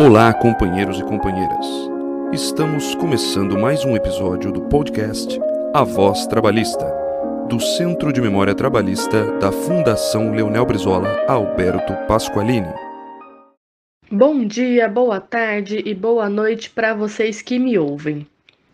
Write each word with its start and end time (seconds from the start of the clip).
Olá, 0.00 0.32
companheiros 0.32 1.00
e 1.00 1.02
companheiras. 1.02 1.66
Estamos 2.32 2.94
começando 2.94 3.58
mais 3.58 3.84
um 3.84 3.96
episódio 3.96 4.52
do 4.52 4.60
podcast 4.60 5.40
A 5.74 5.82
Voz 5.82 6.24
Trabalhista, 6.28 6.86
do 7.48 7.58
Centro 7.58 8.12
de 8.12 8.20
Memória 8.20 8.54
Trabalhista 8.54 9.24
da 9.40 9.50
Fundação 9.50 10.30
Leonel 10.30 10.64
Brizola 10.64 11.08
Alberto 11.26 11.92
Pasqualini. 12.06 12.72
Bom 14.08 14.44
dia, 14.44 14.88
boa 14.88 15.20
tarde 15.20 15.82
e 15.84 15.92
boa 15.96 16.30
noite 16.30 16.70
para 16.70 16.94
vocês 16.94 17.42
que 17.42 17.58
me 17.58 17.76
ouvem. 17.76 18.24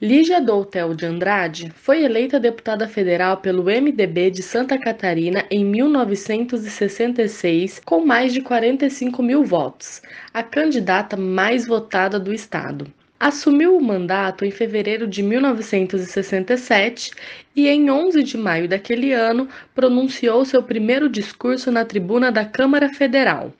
Lígia 0.02 0.40
Doutel 0.40 0.92
de 0.92 1.06
Andrade 1.06 1.72
foi 1.76 2.02
eleita 2.02 2.40
deputada 2.40 2.88
federal 2.88 3.36
pelo 3.36 3.62
MDB 3.62 4.28
de 4.28 4.42
Santa 4.42 4.76
Catarina 4.76 5.44
em 5.48 5.64
1966 5.64 7.80
com 7.84 8.04
mais 8.04 8.32
de 8.32 8.40
45 8.40 9.22
mil 9.22 9.44
votos, 9.44 10.02
a 10.32 10.42
candidata 10.42 11.16
mais 11.16 11.68
votada 11.68 12.18
do 12.18 12.34
estado. 12.34 12.88
Assumiu 13.20 13.76
o 13.76 13.82
mandato 13.82 14.44
em 14.44 14.50
fevereiro 14.50 15.06
de 15.06 15.22
1967 15.22 17.12
e, 17.54 17.68
em 17.68 17.88
11 17.88 18.24
de 18.24 18.36
maio 18.36 18.68
daquele 18.68 19.12
ano, 19.12 19.48
pronunciou 19.76 20.44
seu 20.44 20.60
primeiro 20.60 21.08
discurso 21.08 21.70
na 21.70 21.84
tribuna 21.84 22.32
da 22.32 22.44
Câmara 22.44 22.88
Federal. 22.88 23.52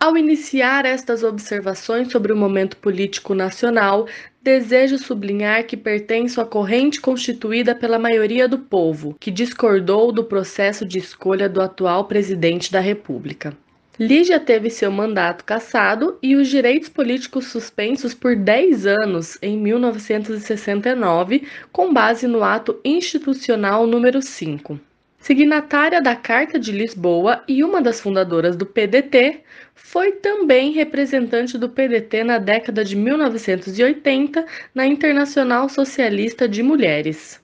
Ao 0.00 0.16
iniciar 0.16 0.86
estas 0.86 1.22
observações 1.22 2.10
sobre 2.10 2.32
o 2.32 2.36
momento 2.36 2.78
político 2.78 3.34
nacional, 3.34 4.08
desejo 4.42 4.96
sublinhar 4.98 5.64
que 5.66 5.76
pertenço 5.76 6.40
à 6.40 6.46
corrente 6.46 7.00
constituída 7.00 7.74
pela 7.74 7.98
maioria 7.98 8.48
do 8.48 8.58
povo, 8.58 9.14
que 9.20 9.30
discordou 9.30 10.10
do 10.10 10.24
processo 10.24 10.84
de 10.86 10.98
escolha 10.98 11.48
do 11.48 11.60
atual 11.60 12.06
presidente 12.06 12.72
da 12.72 12.80
República. 12.80 13.56
Lígia 13.98 14.40
teve 14.40 14.70
seu 14.70 14.90
mandato 14.90 15.44
cassado 15.44 16.16
e 16.22 16.34
os 16.34 16.48
direitos 16.48 16.88
políticos 16.88 17.48
suspensos 17.48 18.14
por 18.14 18.34
10 18.34 18.86
anos 18.86 19.36
em 19.42 19.58
1969, 19.58 21.46
com 21.70 21.92
base 21.92 22.26
no 22.26 22.42
ato 22.42 22.80
institucional 22.82 23.86
número 23.86 24.22
5. 24.22 24.80
Signatária 25.20 26.00
da 26.00 26.16
Carta 26.16 26.58
de 26.58 26.72
Lisboa 26.72 27.44
e 27.46 27.62
uma 27.62 27.82
das 27.82 28.00
fundadoras 28.00 28.56
do 28.56 28.64
PDT, 28.64 29.44
foi 29.74 30.12
também 30.12 30.72
representante 30.72 31.58
do 31.58 31.68
PDT 31.68 32.24
na 32.24 32.38
década 32.38 32.82
de 32.82 32.96
1980 32.96 34.46
na 34.74 34.86
Internacional 34.86 35.68
Socialista 35.68 36.48
de 36.48 36.62
Mulheres. 36.62 37.38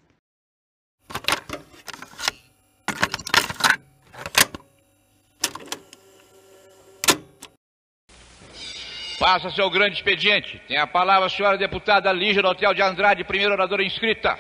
Passa-se 9.19 9.61
ao 9.61 9.71
grande 9.71 9.97
expediente. 9.97 10.61
Tem 10.67 10.79
a 10.79 10.87
palavra 10.87 11.27
a 11.27 11.29
senhora 11.29 11.59
deputada 11.59 12.11
Lígia 12.11 12.41
do 12.41 12.49
Hotel 12.49 12.73
de 12.73 12.81
Andrade, 12.81 13.25
primeira 13.25 13.53
oradora 13.53 13.83
inscrita. 13.83 14.39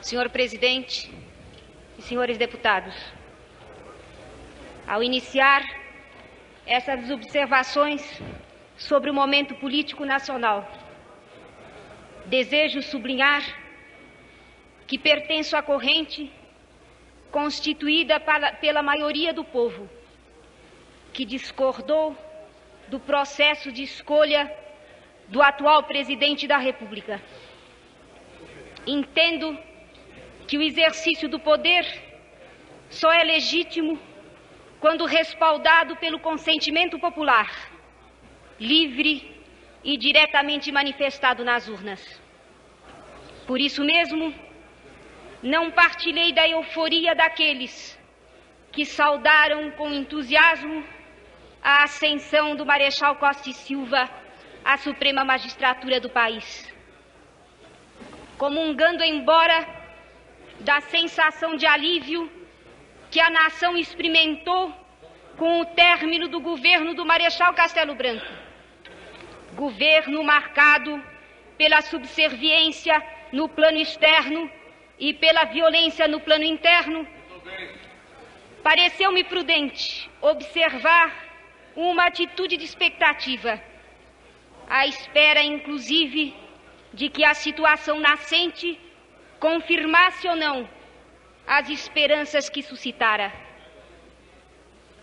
Senhor 0.00 0.28
presidente, 0.30 1.10
e 1.98 2.02
senhores 2.02 2.38
deputados, 2.38 2.94
ao 4.86 5.02
iniciar 5.02 5.62
essas 6.64 7.10
observações 7.10 8.22
sobre 8.76 9.10
o 9.10 9.14
momento 9.14 9.54
político 9.56 10.04
nacional, 10.04 10.70
desejo 12.26 12.80
sublinhar 12.82 13.42
que 14.86 14.96
pertenço 14.96 15.56
à 15.56 15.62
corrente 15.62 16.32
constituída 17.30 18.20
pela 18.60 18.82
maioria 18.82 19.32
do 19.32 19.44
povo, 19.44 19.88
que 21.12 21.24
discordou 21.24 22.16
do 22.88 23.00
processo 23.00 23.72
de 23.72 23.82
escolha 23.82 24.50
do 25.28 25.42
atual 25.42 25.82
presidente 25.82 26.46
da 26.46 26.56
República. 26.56 27.20
Entendo 28.86 29.58
que 30.48 30.56
o 30.56 30.62
exercício 30.62 31.28
do 31.28 31.38
poder 31.38 31.84
só 32.88 33.12
é 33.12 33.22
legítimo 33.22 34.00
quando 34.80 35.04
respaldado 35.04 35.94
pelo 35.96 36.18
consentimento 36.18 36.98
popular, 36.98 37.50
livre 38.58 39.14
e 39.84 39.96
diretamente 39.96 40.72
manifestado 40.72 41.44
nas 41.44 41.68
urnas. 41.68 42.02
Por 43.46 43.60
isso 43.60 43.84
mesmo, 43.84 44.34
não 45.42 45.70
partilhei 45.70 46.32
da 46.32 46.48
euforia 46.48 47.14
daqueles 47.14 47.98
que 48.72 48.86
saudaram 48.86 49.70
com 49.72 49.92
entusiasmo 49.92 50.82
a 51.62 51.84
ascensão 51.84 52.56
do 52.56 52.64
Marechal 52.64 53.16
Costa 53.16 53.50
e 53.50 53.52
Silva 53.52 54.08
à 54.64 54.78
Suprema 54.78 55.24
Magistratura 55.24 56.00
do 56.00 56.08
país. 56.08 56.72
Comungando 58.38 59.02
embora 59.02 59.77
da 60.60 60.80
sensação 60.80 61.56
de 61.56 61.66
alívio 61.66 62.30
que 63.10 63.20
a 63.20 63.30
nação 63.30 63.76
experimentou 63.76 64.72
com 65.36 65.60
o 65.60 65.64
término 65.66 66.28
do 66.28 66.40
governo 66.40 66.94
do 66.94 67.06
Marechal 67.06 67.54
Castelo 67.54 67.94
Branco. 67.94 68.26
Governo 69.54 70.22
marcado 70.22 71.02
pela 71.56 71.80
subserviência 71.80 73.02
no 73.32 73.48
plano 73.48 73.78
externo 73.78 74.50
e 74.98 75.14
pela 75.14 75.44
violência 75.44 76.08
no 76.08 76.20
plano 76.20 76.44
interno. 76.44 77.06
Pareceu-me 78.62 79.24
prudente 79.24 80.10
observar 80.20 81.28
uma 81.76 82.06
atitude 82.06 82.56
de 82.56 82.64
expectativa, 82.64 83.60
à 84.68 84.86
espera, 84.86 85.42
inclusive, 85.42 86.34
de 86.92 87.08
que 87.08 87.24
a 87.24 87.34
situação 87.34 88.00
nascente 88.00 88.78
confirmasse 89.38 90.28
ou 90.28 90.36
não 90.36 90.68
as 91.46 91.68
esperanças 91.68 92.48
que 92.48 92.62
suscitara. 92.62 93.32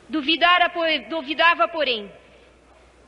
Duvidara, 0.08 0.72
duvidava, 1.10 1.68
porém, 1.68 2.12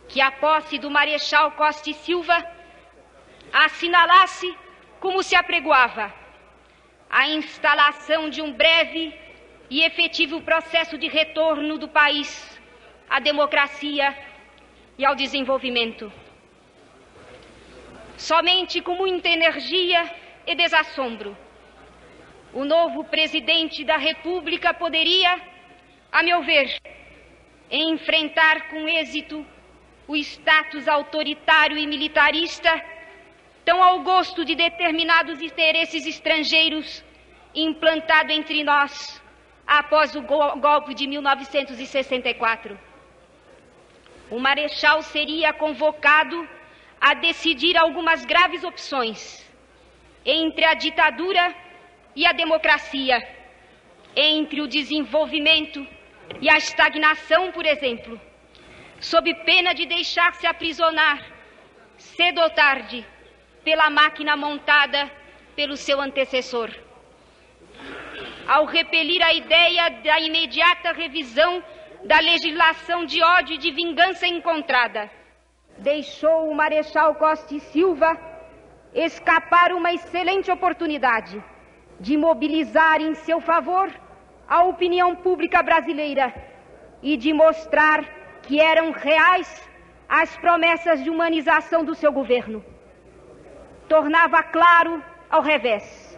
que 0.08 0.20
a 0.20 0.32
posse 0.32 0.80
do 0.80 0.90
Marechal 0.90 1.52
Costa 1.52 1.90
e 1.90 1.94
Silva 1.94 2.44
assinalasse, 3.54 4.56
como 5.00 5.22
se 5.22 5.36
apregoava, 5.36 6.12
a 7.10 7.28
instalação 7.30 8.30
de 8.30 8.42
um 8.42 8.52
breve 8.52 9.14
e 9.70 9.84
efetivo 9.84 10.42
processo 10.42 10.98
de 10.98 11.08
retorno 11.08 11.78
do 11.78 11.88
país 11.88 12.60
à 13.10 13.20
democracia 13.20 14.18
e 14.98 15.06
ao 15.06 15.16
desenvolvimento. 15.16 16.12
Somente 18.18 18.82
com 18.82 18.96
muita 18.96 19.30
energia 19.30 20.10
e 20.48 20.56
desassombro. 20.56 21.38
O 22.54 22.64
novo 22.64 23.04
presidente 23.04 23.84
da 23.84 23.98
República 23.98 24.74
poderia, 24.74 25.40
a 26.10 26.24
meu 26.24 26.42
ver, 26.42 26.80
enfrentar 27.70 28.70
com 28.70 28.88
êxito 28.88 29.46
o 30.08 30.16
status 30.16 30.88
autoritário 30.88 31.78
e 31.78 31.86
militarista, 31.86 32.82
tão 33.66 33.84
ao 33.84 34.00
gosto 34.00 34.46
de 34.46 34.56
determinados 34.56 35.42
interesses 35.42 36.08
estrangeiros, 36.08 37.04
implantado 37.54 38.32
entre 38.32 38.64
nós 38.64 39.22
após 39.68 40.16
o 40.16 40.22
golpe 40.22 40.94
de 40.94 41.06
1964. 41.06 42.80
O 44.32 44.40
Marechal 44.40 45.02
seria 45.02 45.52
convocado 45.52 46.48
a 47.00 47.14
decidir 47.14 47.76
algumas 47.76 48.24
graves 48.24 48.64
opções 48.64 49.47
entre 50.28 50.66
a 50.66 50.74
ditadura 50.74 51.56
e 52.14 52.26
a 52.26 52.34
democracia, 52.34 53.26
entre 54.14 54.60
o 54.60 54.68
desenvolvimento 54.68 55.88
e 56.42 56.50
a 56.50 56.58
estagnação, 56.58 57.50
por 57.54 57.66
exemplo, 57.66 58.20
sob 59.00 59.34
pena 59.46 59.74
de 59.74 59.86
deixar-se 59.86 60.46
aprisionar, 60.46 61.24
cedo 61.98 62.42
ou 62.42 62.50
tarde, 62.50 63.06
pela 63.64 63.90
máquina 63.90 64.36
montada 64.36 65.10
pelo 65.56 65.78
seu 65.78 66.02
antecessor. 66.02 66.70
Ao 68.46 68.66
repelir 68.66 69.22
a 69.24 69.34
ideia 69.34 69.90
da 69.90 70.20
imediata 70.20 70.92
revisão 70.92 71.64
da 72.04 72.20
legislação 72.20 73.06
de 73.06 73.22
ódio 73.24 73.56
e 73.56 73.58
de 73.58 73.72
vingança 73.72 74.28
encontrada, 74.28 75.10
deixou 75.78 76.50
o 76.50 76.56
Marechal 76.56 77.16
Costa 77.16 77.56
e 77.56 77.60
Silva 77.60 78.27
escapar 79.06 79.72
uma 79.74 79.94
excelente 79.94 80.50
oportunidade 80.50 81.44
de 82.00 82.18
mobilizar 82.18 83.00
em 83.00 83.14
seu 83.14 83.40
favor 83.40 83.92
a 84.48 84.64
opinião 84.64 85.16
pública 85.16 85.62
brasileira 85.62 86.34
e 87.04 87.16
de 87.16 87.32
mostrar 87.32 88.04
que 88.42 88.60
eram 88.60 88.92
reais 88.92 89.70
as 90.10 90.36
promessas 90.38 91.04
de 91.04 91.12
humanização 91.12 91.84
do 91.86 91.94
seu 91.94 92.12
governo. 92.12 92.64
Tornava 93.88 94.42
claro, 94.42 95.04
ao 95.30 95.42
revés, 95.42 96.18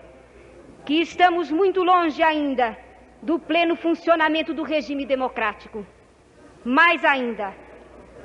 que 0.85 1.01
estamos 1.01 1.51
muito 1.51 1.83
longe 1.83 2.23
ainda 2.23 2.77
do 3.21 3.37
pleno 3.37 3.75
funcionamento 3.75 4.53
do 4.53 4.63
regime 4.63 5.05
democrático. 5.05 5.85
Mais 6.63 7.03
ainda, 7.03 7.53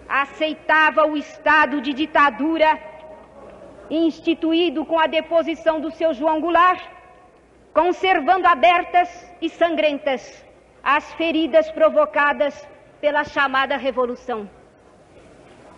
aceitava 0.08 1.06
o 1.06 1.16
estado 1.16 1.80
de 1.80 1.92
ditadura 1.92 2.93
instituído 3.90 4.84
com 4.84 4.98
a 4.98 5.06
deposição 5.06 5.80
do 5.80 5.90
seu 5.90 6.14
João 6.14 6.40
Goulart, 6.40 6.82
conservando 7.72 8.46
abertas 8.46 9.08
e 9.40 9.48
sangrentas 9.48 10.44
as 10.82 11.12
feridas 11.14 11.70
provocadas 11.70 12.68
pela 13.00 13.24
chamada 13.24 13.76
Revolução. 13.76 14.48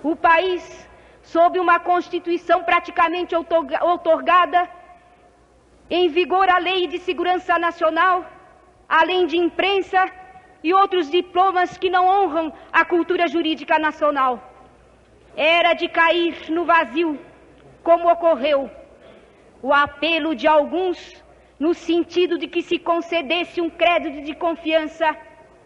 O 0.03 0.14
país, 0.14 0.88
sob 1.23 1.58
uma 1.58 1.79
Constituição 1.81 2.62
praticamente 2.62 3.35
outorgada, 3.35 4.69
em 5.88 6.09
vigor 6.09 6.49
a 6.49 6.59
Lei 6.59 6.87
de 6.87 6.99
Segurança 6.99 7.59
Nacional, 7.59 8.25
além 8.88 9.26
de 9.26 9.37
imprensa 9.37 10.09
e 10.62 10.75
outros 10.75 11.11
diplomas 11.11 11.79
que 11.79 11.88
não 11.88 12.06
honram 12.06 12.52
a 12.73 12.85
cultura 12.85 13.29
jurídica 13.29 13.79
nacional. 13.79 14.52
Era 15.37 15.75
de 15.75 15.88
cair 15.88 16.50
no 16.50 16.64
vazio, 16.64 17.19
como 17.87 18.11
ocorreu 18.11 18.69
o 19.62 19.73
apelo 19.73 20.35
de 20.35 20.49
alguns 20.49 20.99
no 21.56 21.73
sentido 21.73 22.37
de 22.37 22.49
que 22.49 22.61
se 22.61 22.81
concedesse 22.81 23.61
um 23.61 23.71
crédito 23.71 24.25
de 24.25 24.35
confiança 24.35 25.17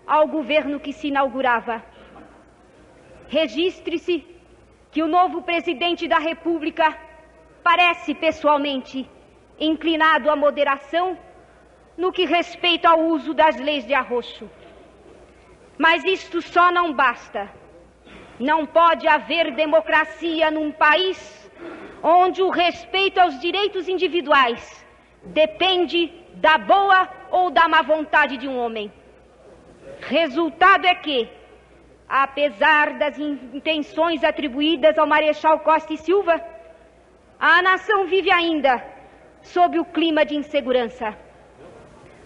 ao 0.06 0.28
governo 0.28 0.78
que 0.78 0.92
se 0.92 1.08
inaugurava. 1.08 1.82
Registre-se 3.26 4.26
que 4.92 5.02
o 5.02 5.08
novo 5.08 5.40
presidente 5.40 6.06
da 6.06 6.18
República 6.18 6.94
parece 7.64 8.14
pessoalmente 8.14 9.08
inclinado 9.58 10.28
à 10.28 10.36
moderação 10.36 11.16
no 11.96 12.12
que 12.12 12.26
respeita 12.26 12.90
ao 12.90 13.00
uso 13.00 13.32
das 13.32 13.56
leis 13.56 13.86
de 13.86 13.94
arroxo. 13.94 14.46
Mas 15.78 16.04
isto 16.04 16.42
só 16.42 16.70
não 16.70 16.92
basta. 16.92 17.50
Não 18.38 18.66
pode 18.66 19.08
haver 19.08 19.54
democracia 19.54 20.50
num 20.50 20.70
país 20.70 21.39
onde 22.02 22.42
o 22.42 22.50
respeito 22.50 23.18
aos 23.20 23.38
direitos 23.40 23.88
individuais 23.88 24.86
depende 25.24 26.12
da 26.34 26.56
boa 26.56 27.08
ou 27.30 27.50
da 27.50 27.68
má 27.68 27.82
vontade 27.82 28.36
de 28.36 28.48
um 28.48 28.58
homem. 28.58 28.92
Resultado 30.00 30.86
é 30.86 30.94
que, 30.94 31.28
apesar 32.08 32.94
das 32.98 33.18
intenções 33.18 34.24
atribuídas 34.24 34.98
ao 34.98 35.06
Marechal 35.06 35.60
Costa 35.60 35.92
e 35.92 35.98
Silva, 35.98 36.40
a 37.38 37.62
nação 37.62 38.06
vive 38.06 38.30
ainda 38.30 38.82
sob 39.42 39.78
o 39.78 39.84
clima 39.84 40.24
de 40.24 40.36
insegurança. 40.36 41.16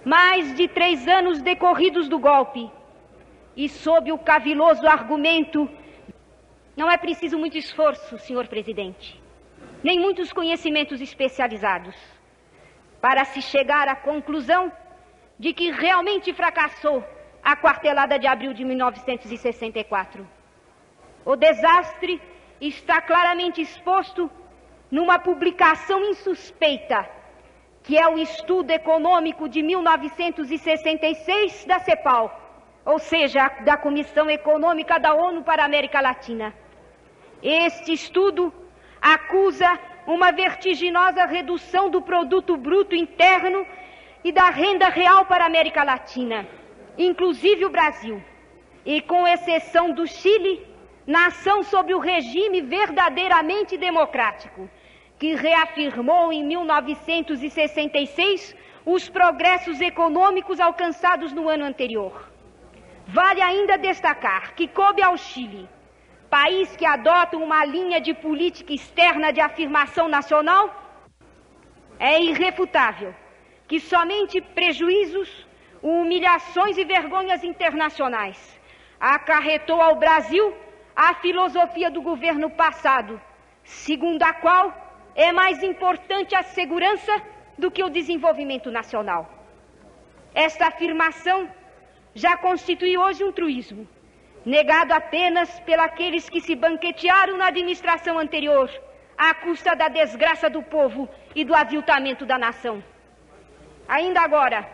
Mais 0.04 0.54
de 0.54 0.68
três 0.68 1.08
anos 1.08 1.40
decorridos 1.40 2.08
do 2.08 2.18
golpe 2.18 2.70
e 3.56 3.68
sob 3.68 4.12
o 4.12 4.18
caviloso 4.18 4.86
argumento 4.86 5.68
não 6.76 6.90
é 6.90 6.96
preciso 6.96 7.38
muito 7.38 7.56
esforço, 7.56 8.18
senhor 8.18 8.48
presidente, 8.48 9.20
nem 9.84 10.00
muitos 10.00 10.32
conhecimentos 10.32 11.00
especializados 11.02 11.94
para 13.02 13.22
se 13.26 13.42
chegar 13.42 13.86
à 13.86 13.94
conclusão 13.94 14.72
de 15.38 15.52
que 15.52 15.70
realmente 15.70 16.32
fracassou 16.32 17.04
a 17.42 17.54
quartelada 17.54 18.18
de 18.18 18.26
abril 18.26 18.54
de 18.54 18.64
1964. 18.64 20.26
O 21.22 21.36
desastre 21.36 22.18
está 22.58 23.02
claramente 23.02 23.60
exposto 23.60 24.30
numa 24.90 25.18
publicação 25.18 26.02
insuspeita, 26.02 27.06
que 27.82 27.98
é 27.98 28.08
o 28.08 28.16
Estudo 28.16 28.70
Econômico 28.70 29.50
de 29.50 29.62
1966 29.62 31.66
da 31.66 31.78
CEPAL, 31.80 32.40
ou 32.86 32.98
seja, 32.98 33.50
da 33.66 33.76
Comissão 33.76 34.30
Econômica 34.30 34.98
da 34.98 35.14
ONU 35.14 35.42
para 35.42 35.62
a 35.62 35.66
América 35.66 36.00
Latina. 36.00 36.54
Este 37.42 37.92
estudo 37.92 38.50
acusa 39.04 39.78
uma 40.06 40.32
vertiginosa 40.32 41.24
redução 41.26 41.90
do 41.90 42.00
produto 42.00 42.56
bruto 42.56 42.94
interno 42.94 43.66
e 44.24 44.32
da 44.32 44.48
renda 44.48 44.88
real 44.88 45.26
para 45.26 45.44
a 45.44 45.46
América 45.46 45.84
Latina, 45.84 46.48
inclusive 46.96 47.66
o 47.66 47.70
Brasil, 47.70 48.24
e 48.86 49.02
com 49.02 49.28
exceção 49.28 49.92
do 49.92 50.06
Chile, 50.06 50.66
nação 51.06 51.62
sob 51.62 51.92
o 51.92 51.98
regime 51.98 52.62
verdadeiramente 52.62 53.76
democrático, 53.76 54.70
que 55.18 55.34
reafirmou 55.34 56.32
em 56.32 56.42
1966 56.42 58.56
os 58.86 59.10
progressos 59.10 59.82
econômicos 59.82 60.58
alcançados 60.58 61.30
no 61.30 61.46
ano 61.46 61.64
anterior. 61.64 62.30
Vale 63.06 63.42
ainda 63.42 63.76
destacar 63.76 64.54
que 64.54 64.66
coube 64.66 65.02
ao 65.02 65.18
Chile 65.18 65.68
país 66.34 66.74
que 66.78 66.84
adota 66.84 67.36
uma 67.36 67.64
linha 67.64 68.00
de 68.06 68.12
política 68.12 68.72
externa 68.72 69.28
de 69.32 69.40
afirmação 69.48 70.06
nacional, 70.08 70.64
é 72.10 72.20
irrefutável 72.30 73.14
que 73.68 73.78
somente 73.78 74.40
prejuízos, 74.58 75.28
humilhações 75.80 76.76
e 76.76 76.84
vergonhas 76.84 77.44
internacionais 77.44 78.38
acarretou 78.98 79.80
ao 79.80 79.94
Brasil 80.04 80.44
a 81.06 81.14
filosofia 81.24 81.88
do 81.88 82.02
governo 82.10 82.50
passado, 82.50 83.20
segundo 83.62 84.24
a 84.24 84.32
qual 84.32 84.64
é 85.14 85.30
mais 85.30 85.62
importante 85.62 86.34
a 86.34 86.42
segurança 86.42 87.14
do 87.56 87.70
que 87.70 87.84
o 87.84 87.94
desenvolvimento 87.98 88.72
nacional. 88.72 89.22
Esta 90.34 90.66
afirmação 90.66 91.48
já 92.12 92.36
constitui 92.36 92.98
hoje 92.98 93.22
um 93.22 93.30
truísmo 93.30 93.86
negado 94.44 94.92
apenas 94.92 95.58
pelos 95.60 96.28
que 96.28 96.40
se 96.40 96.54
banquetearam 96.54 97.36
na 97.36 97.46
administração 97.46 98.18
anterior, 98.18 98.70
à 99.16 99.32
custa 99.34 99.74
da 99.74 99.88
desgraça 99.88 100.50
do 100.50 100.62
povo 100.62 101.08
e 101.34 101.44
do 101.44 101.54
aviltamento 101.54 102.26
da 102.26 102.38
nação. 102.38 102.82
Ainda 103.88 104.20
agora, 104.20 104.68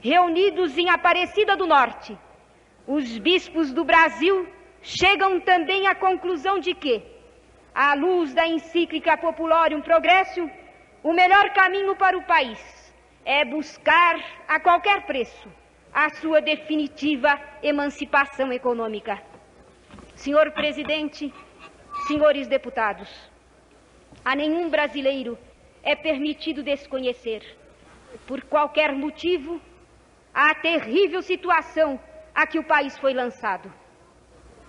reunidos 0.00 0.76
em 0.78 0.88
Aparecida 0.88 1.56
do 1.56 1.66
Norte, 1.66 2.16
os 2.86 3.18
bispos 3.18 3.72
do 3.72 3.84
Brasil 3.84 4.48
chegam 4.82 5.40
também 5.40 5.86
à 5.86 5.94
conclusão 5.94 6.58
de 6.58 6.74
que, 6.74 7.02
à 7.74 7.94
luz 7.94 8.34
da 8.34 8.46
encíclica 8.46 9.16
Populorium 9.16 9.80
Progressio, 9.80 10.50
o 11.02 11.12
melhor 11.12 11.50
caminho 11.50 11.94
para 11.96 12.16
o 12.16 12.22
país 12.22 12.60
é 13.24 13.44
buscar, 13.44 14.16
a 14.48 14.58
qualquer 14.58 15.02
preço, 15.02 15.48
a 15.92 16.08
sua 16.10 16.40
definitiva 16.40 17.38
emancipação 17.62 18.50
econômica. 18.52 19.22
Senhor 20.14 20.50
presidente, 20.52 21.32
senhores 22.06 22.46
deputados, 22.46 23.08
a 24.24 24.34
nenhum 24.34 24.70
brasileiro 24.70 25.38
é 25.82 25.94
permitido 25.94 26.62
desconhecer, 26.62 27.42
por 28.26 28.42
qualquer 28.42 28.92
motivo, 28.92 29.60
a 30.32 30.54
terrível 30.54 31.20
situação 31.20 32.00
a 32.34 32.46
que 32.46 32.58
o 32.58 32.64
país 32.64 32.96
foi 32.98 33.12
lançado. 33.12 33.70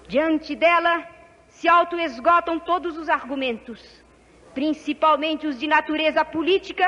Diante 0.08 0.56
dela, 0.56 1.08
se 1.48 1.70
autoesgotam 1.70 2.60
todos 2.60 2.98
os 2.98 3.08
argumentos, 3.08 4.04
principalmente 4.54 5.48
os 5.48 5.58
de 5.58 5.68
natureza 5.68 6.26
política, 6.26 6.86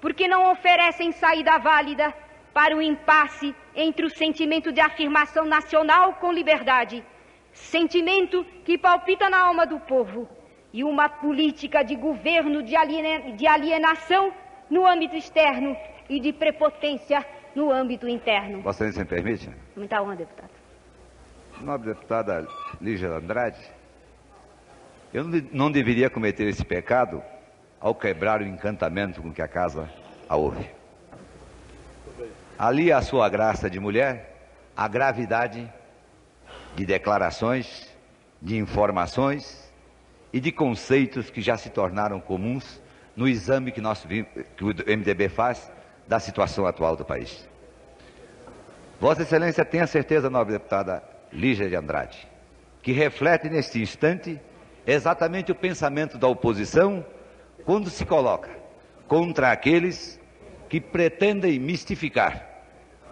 porque 0.00 0.28
não 0.28 0.50
oferecem 0.50 1.12
saída 1.12 1.58
válida 1.58 2.14
para 2.52 2.76
o 2.76 2.82
impasse 2.82 3.54
entre 3.74 4.04
o 4.04 4.10
sentimento 4.10 4.72
de 4.72 4.80
afirmação 4.80 5.44
nacional 5.44 6.14
com 6.14 6.32
liberdade, 6.32 7.04
sentimento 7.52 8.44
que 8.64 8.78
palpita 8.78 9.28
na 9.28 9.40
alma 9.40 9.66
do 9.66 9.78
povo, 9.80 10.28
e 10.72 10.82
uma 10.82 11.08
política 11.08 11.82
de 11.82 11.94
governo 11.94 12.62
de, 12.62 12.74
alienação 13.46 14.32
no 14.70 14.86
âmbito 14.86 15.16
externo 15.16 15.76
e 16.08 16.18
de 16.18 16.32
prepotência 16.32 17.24
no 17.54 17.70
âmbito 17.70 18.08
interno. 18.08 18.62
Vossa 18.62 18.86
Excelência 18.86 19.02
me 19.02 19.08
permite? 19.08 19.50
Muita 19.76 20.02
honra, 20.02 20.16
deputado. 20.16 20.50
Nobre 21.60 21.92
deputada 21.92 22.46
Lígia 22.80 23.10
Andrade, 23.10 23.60
eu 25.12 25.24
não 25.52 25.70
deveria 25.70 26.08
cometer 26.08 26.48
esse 26.48 26.64
pecado 26.64 27.22
ao 27.78 27.94
quebrar 27.94 28.40
o 28.40 28.46
encantamento 28.46 29.20
com 29.20 29.30
que 29.30 29.42
a 29.42 29.48
casa 29.48 29.88
a 30.26 30.36
ouve. 30.36 30.81
Ali 32.62 32.92
a 32.92 33.02
sua 33.02 33.28
graça 33.28 33.68
de 33.68 33.80
mulher, 33.80 34.36
a 34.76 34.86
gravidade 34.86 35.68
de 36.76 36.86
declarações, 36.86 37.88
de 38.40 38.56
informações 38.56 39.68
e 40.32 40.38
de 40.38 40.52
conceitos 40.52 41.28
que 41.28 41.40
já 41.40 41.56
se 41.56 41.70
tornaram 41.70 42.20
comuns 42.20 42.80
no 43.16 43.26
exame 43.26 43.72
que, 43.72 43.80
nós, 43.80 44.06
que 44.56 44.64
o 44.64 44.68
MDB 44.68 45.28
faz 45.28 45.72
da 46.06 46.20
situação 46.20 46.64
atual 46.64 46.94
do 46.94 47.04
país. 47.04 47.48
Vossa 49.00 49.22
Excelência 49.22 49.64
tem 49.64 49.80
a 49.80 49.86
certeza, 49.88 50.30
nobre 50.30 50.52
deputada 50.52 51.02
Lígia 51.32 51.68
de 51.68 51.74
Andrade, 51.74 52.28
que 52.80 52.92
reflete 52.92 53.50
neste 53.50 53.82
instante 53.82 54.40
exatamente 54.86 55.50
o 55.50 55.56
pensamento 55.56 56.16
da 56.16 56.28
oposição 56.28 57.04
quando 57.64 57.90
se 57.90 58.06
coloca 58.06 58.50
contra 59.08 59.50
aqueles 59.50 60.20
que 60.68 60.80
pretendem 60.80 61.58
mistificar 61.58 62.51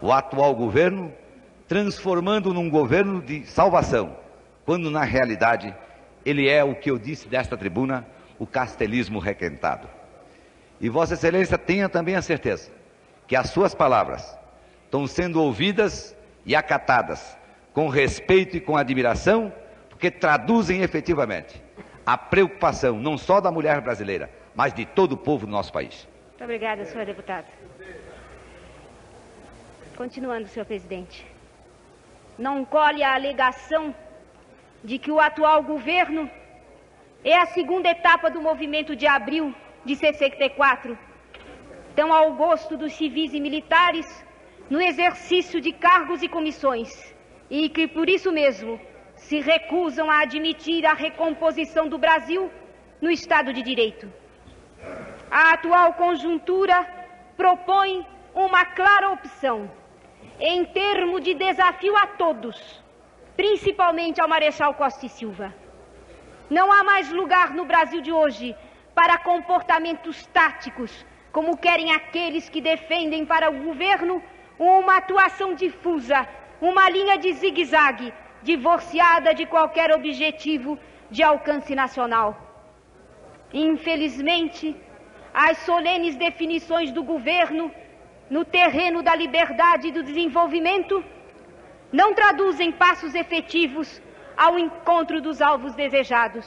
o 0.01 0.13
atual 0.13 0.55
governo, 0.55 1.13
transformando 1.69 2.53
num 2.53 2.69
governo 2.69 3.21
de 3.21 3.47
salvação, 3.47 4.17
quando 4.65 4.91
na 4.91 5.05
realidade 5.05 5.75
ele 6.25 6.49
é 6.49 6.63
o 6.65 6.75
que 6.75 6.91
eu 6.91 6.99
disse 6.99 7.29
desta 7.29 7.57
tribuna, 7.57 8.07
o 8.39 8.47
castelismo 8.47 9.19
requentado. 9.19 9.89
E 10.81 10.89
Vossa 10.89 11.15
Excelência 11.15 11.59
tenha 11.59 11.89
também 11.89 12.15
a 12.17 12.23
certeza 12.23 12.71
que 13.27 13.37
as 13.37 13.51
suas 13.51 13.75
palavras 13.75 14.37
estão 14.85 15.07
sendo 15.07 15.43
ouvidas 15.43 16.17
e 16.45 16.57
acatadas 16.57 17.39
com 17.73 17.89
respeito 17.89 18.57
e 18.57 18.61
com 18.61 18.77
admiração, 18.77 19.53
porque 19.89 20.11
traduzem 20.11 20.83
efetivamente 20.83 21.63
a 22.05 22.17
preocupação 22.17 22.99
não 22.99 23.17
só 23.17 23.41
da 23.41 23.53
mulher 23.53 23.81
brasileira, 23.81 24.31
mas 24.55 24.73
de 24.73 24.85
todo 24.85 25.13
o 25.13 25.17
povo 25.17 25.47
do 25.47 25.53
nosso 25.53 25.73
país. 25.73 26.09
Muito 26.31 26.45
obrigada, 26.45 26.85
senhor 26.85 27.07
deputado. 27.07 27.47
Continuando, 29.97 30.49
senhor 30.49 30.65
presidente. 30.65 31.27
Não 32.39 32.65
colhe 32.65 33.03
a 33.03 33.15
alegação 33.15 33.95
de 34.83 34.99
que 34.99 35.11
o 35.11 35.21
atual 35.21 35.63
governo 35.63 36.31
é 37.23 37.37
a 37.37 37.47
segunda 37.47 37.91
etapa 37.91 38.31
do 38.31 38.41
movimento 38.41 38.97
de 38.97 39.07
abril 39.07 39.55
de 39.85 39.95
64, 39.95 40.99
tão 41.95 42.13
ao 42.13 42.33
gosto 42.35 42.79
dos 42.79 42.95
civis 42.95 43.35
e 43.35 43.41
militares 43.41 44.25
no 44.71 44.81
exercício 44.81 45.61
de 45.61 45.73
cargos 45.73 46.23
e 46.23 46.29
comissões, 46.29 47.15
e 47.51 47.69
que 47.69 47.87
por 47.87 48.09
isso 48.09 48.33
mesmo 48.33 48.81
se 49.17 49.41
recusam 49.41 50.11
a 50.11 50.23
admitir 50.23 50.87
a 50.87 50.95
recomposição 50.95 51.89
do 51.89 51.99
Brasil 51.99 52.51
no 53.03 53.11
Estado 53.11 53.53
de 53.53 53.63
Direito. 53.63 54.11
A 55.31 55.53
atual 55.53 55.93
conjuntura 55.95 56.87
propõe 57.37 58.07
uma 58.35 58.65
clara 58.65 59.11
opção 59.11 59.71
em 60.41 60.65
termos 60.65 61.23
de 61.23 61.35
desafio 61.35 61.95
a 61.97 62.07
todos, 62.07 62.83
principalmente 63.37 64.21
ao 64.21 64.29
Marechal 64.29 64.73
Costa 64.75 65.05
e 65.05 65.09
Silva. 65.09 65.55
Não 66.49 66.73
há 66.73 66.83
mais 66.83 67.11
lugar 67.13 67.53
no 67.53 67.67
Brasil 67.67 68.01
de 68.01 68.11
hoje 68.11 68.57
para 68.95 69.19
comportamentos 69.19 70.27
táticos, 70.27 71.05
como 71.31 71.59
querem 71.59 71.93
aqueles 71.93 72.49
que 72.49 72.61
defendem 72.61 73.25
para 73.27 73.51
o 73.51 73.63
governo 73.65 74.23
uma 74.59 74.97
atuação 74.97 75.55
difusa, 75.55 76.27
uma 76.61 76.89
linha 76.89 77.19
de 77.19 77.33
zigue-zague, 77.35 78.13
divorciada 78.43 79.35
de 79.35 79.45
qualquer 79.47 79.93
objetivo 79.93 80.79
de 81.11 81.23
alcance 81.23 81.75
nacional. 81.75 82.29
Infelizmente, 83.53 84.75
as 85.33 85.59
solenes 85.59 86.17
definições 86.17 86.91
do 86.91 87.03
governo 87.03 87.71
no 88.31 88.45
terreno 88.45 89.03
da 89.03 89.15
liberdade 89.15 89.89
e 89.89 89.93
do 89.93 90.03
desenvolvimento 90.03 91.05
não 91.93 92.15
traduzem 92.15 92.71
passos 92.71 93.15
efetivos 93.15 94.01
ao 94.37 94.59
encontro 94.59 95.21
dos 95.21 95.43
alvos 95.43 95.75
desejados. 95.75 96.47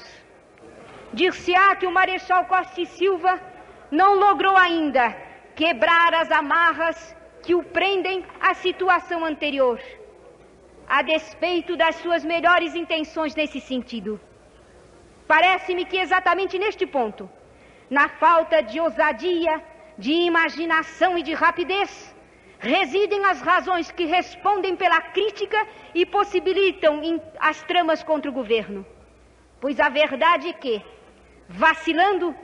Dir-se-á 1.12 1.76
que 1.76 1.86
o 1.86 1.92
Marechal 1.92 2.46
Costa 2.46 2.80
e 2.82 2.86
Silva 2.86 3.40
não 3.92 4.16
logrou 4.16 4.56
ainda 4.58 5.16
quebrar 5.54 6.14
as 6.14 6.32
amarras 6.32 7.16
que 7.44 7.54
o 7.54 7.62
prendem 7.62 8.26
à 8.40 8.54
situação 8.54 9.24
anterior, 9.26 9.80
a 10.88 11.02
despeito 11.02 11.76
das 11.76 11.98
suas 11.98 12.24
melhores 12.24 12.74
intenções 12.74 13.36
nesse 13.36 13.60
sentido. 13.60 14.20
Parece-me 15.28 15.86
que 15.86 15.98
exatamente 15.98 16.58
neste 16.58 16.86
ponto, 16.86 17.30
na 17.90 18.08
falta 18.08 18.64
de 18.64 18.80
ousadia, 18.80 19.62
de 19.98 20.12
imaginação 20.12 21.18
e 21.18 21.24
de 21.24 21.34
rapidez, 21.34 22.14
residem 22.60 23.26
as 23.26 23.42
razões 23.42 23.92
que 23.92 24.06
respondem 24.06 24.76
pela 24.76 25.02
crítica 25.02 25.68
e 25.94 26.06
possibilitam 26.06 27.02
as 27.40 27.62
tramas 27.64 28.02
contra 28.02 28.32
o 28.32 28.34
governo. 28.34 28.86
Pois 29.60 29.80
a 29.80 29.90
verdade 29.90 30.50
é 30.50 30.54
que, 30.54 30.82
vacilando, 31.48 32.36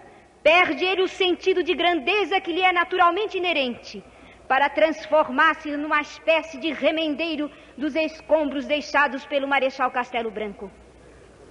perde 0.44 0.84
ele 0.86 1.02
o 1.02 1.08
sentido 1.08 1.64
de 1.64 1.74
grandeza 1.74 2.40
que 2.42 2.52
lhe 2.52 2.62
é 2.62 2.72
naturalmente 2.72 3.38
inerente, 3.38 4.04
para 4.48 4.70
transformar-se 4.70 5.76
numa 5.78 6.02
espécie 6.02 6.58
de 6.58 6.72
remendeiro 6.72 7.52
dos 7.78 7.96
escombros 7.96 8.66
deixados 8.66 9.26
pelo 9.26 9.48
Marechal 9.48 9.92
Castelo 9.92 10.32
Branco. 10.32 10.72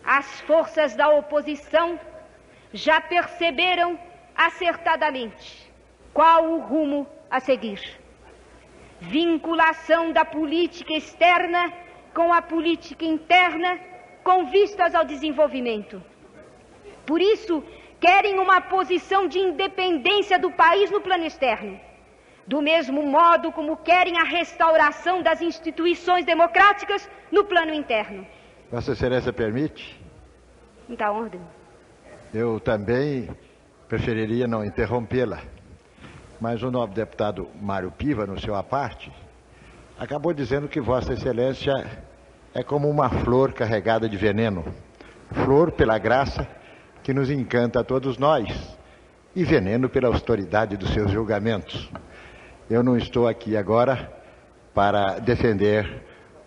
As 0.04 0.40
forças 0.42 0.94
da 0.94 1.08
oposição 1.08 1.98
já 2.72 3.00
perceberam 3.00 3.98
acertadamente 4.34 5.67
qual 6.18 6.50
o 6.50 6.58
rumo 6.58 7.06
a 7.30 7.38
seguir. 7.38 7.80
Vinculação 9.00 10.12
da 10.12 10.24
política 10.24 10.92
externa 10.92 11.72
com 12.12 12.32
a 12.32 12.42
política 12.42 13.04
interna 13.04 13.78
com 14.24 14.46
vistas 14.46 14.96
ao 14.96 15.04
desenvolvimento. 15.04 16.02
Por 17.06 17.20
isso, 17.20 17.62
querem 18.00 18.40
uma 18.40 18.60
posição 18.60 19.28
de 19.28 19.38
independência 19.38 20.40
do 20.40 20.50
país 20.50 20.90
no 20.90 21.00
plano 21.00 21.24
externo, 21.24 21.78
do 22.48 22.60
mesmo 22.60 23.00
modo 23.00 23.52
como 23.52 23.76
querem 23.76 24.18
a 24.18 24.24
restauração 24.24 25.22
das 25.22 25.40
instituições 25.40 26.24
democráticas 26.24 27.08
no 27.30 27.44
plano 27.44 27.72
interno. 27.72 28.26
Vossa 28.72 28.90
Excelência 28.90 29.32
permite? 29.32 29.96
Muita 30.88 31.12
ordem. 31.12 31.40
Eu 32.34 32.58
também 32.58 33.30
preferiria 33.86 34.48
não 34.48 34.64
interrompê-la, 34.64 35.42
mas 36.40 36.62
o 36.62 36.70
nobre 36.70 36.94
deputado 36.94 37.48
Mário 37.60 37.90
Piva, 37.90 38.26
no 38.26 38.40
seu 38.40 38.54
aparte, 38.54 39.12
acabou 39.98 40.32
dizendo 40.32 40.68
que 40.68 40.80
Vossa 40.80 41.12
Excelência 41.12 42.02
é 42.54 42.62
como 42.62 42.88
uma 42.88 43.08
flor 43.08 43.52
carregada 43.52 44.08
de 44.08 44.16
veneno. 44.16 44.64
Flor 45.32 45.72
pela 45.72 45.98
graça 45.98 46.46
que 47.02 47.12
nos 47.12 47.30
encanta 47.30 47.80
a 47.80 47.84
todos 47.84 48.18
nós, 48.18 48.78
e 49.34 49.44
veneno 49.44 49.88
pela 49.88 50.08
autoridade 50.08 50.76
dos 50.76 50.90
seus 50.90 51.10
julgamentos. 51.10 51.90
Eu 52.68 52.82
não 52.82 52.96
estou 52.96 53.28
aqui 53.28 53.56
agora 53.56 54.12
para 54.74 55.18
defender 55.18 56.02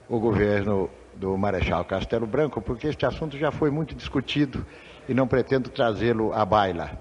o 0.10 0.20
governo 0.20 0.90
do 1.16 1.38
Marechal 1.38 1.86
Castelo 1.86 2.28
Branco, 2.28 2.62
porque 2.62 2.88
este 2.88 3.06
assunto 3.06 3.38
já 3.38 3.52
foi 3.52 3.70
muito 3.70 3.96
discutido 3.96 4.66
e 5.08 5.14
não 5.14 5.28
pretendo 5.28 5.70
trazê-lo 5.70 6.34
à 6.34 6.44
baila. 6.46 6.92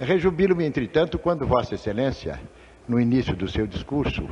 Rejubilo-me, 0.00 0.64
entretanto, 0.64 1.18
quando 1.18 1.46
Vossa 1.46 1.74
Excelência, 1.74 2.40
no 2.88 3.00
início 3.00 3.36
do 3.36 3.48
seu 3.48 3.66
discurso, 3.66 4.28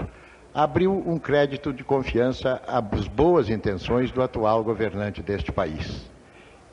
abriu 0.53 0.93
um 0.93 1.19
crédito 1.19 1.73
de 1.73 1.85
confiança 1.85 2.61
às 2.67 3.07
boas 3.07 3.49
intenções 3.49 4.11
do 4.11 4.23
atual 4.23 4.65
governante 4.65 5.23
deste 5.23 5.53
país. 5.53 6.11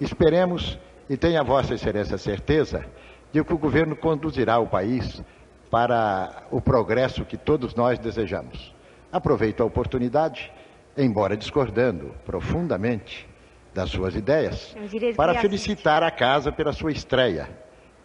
Esperemos 0.01 0.79
e 1.09 1.15
tenha 1.15 1.43
Vossa 1.43 1.75
Excelência 1.75 2.17
certeza 2.17 2.85
de 3.31 3.43
que 3.43 3.53
o 3.53 3.57
governo 3.57 3.95
conduzirá 3.95 4.57
o 4.57 4.67
país 4.67 5.21
para 5.69 6.43
o 6.49 6.61
progresso 6.61 7.25
que 7.25 7.37
todos 7.37 7.75
nós 7.75 7.99
desejamos. 7.99 8.73
Aproveito 9.11 9.61
a 9.61 9.65
oportunidade, 9.65 10.51
embora 10.97 11.37
discordando 11.37 12.13
profundamente 12.25 13.27
das 13.73 13.89
suas 13.89 14.15
ideias, 14.15 14.75
para 15.15 15.35
felicitar 15.35 16.01
a 16.01 16.09
casa 16.09 16.51
pela 16.51 16.73
sua 16.73 16.91
estreia. 16.91 17.47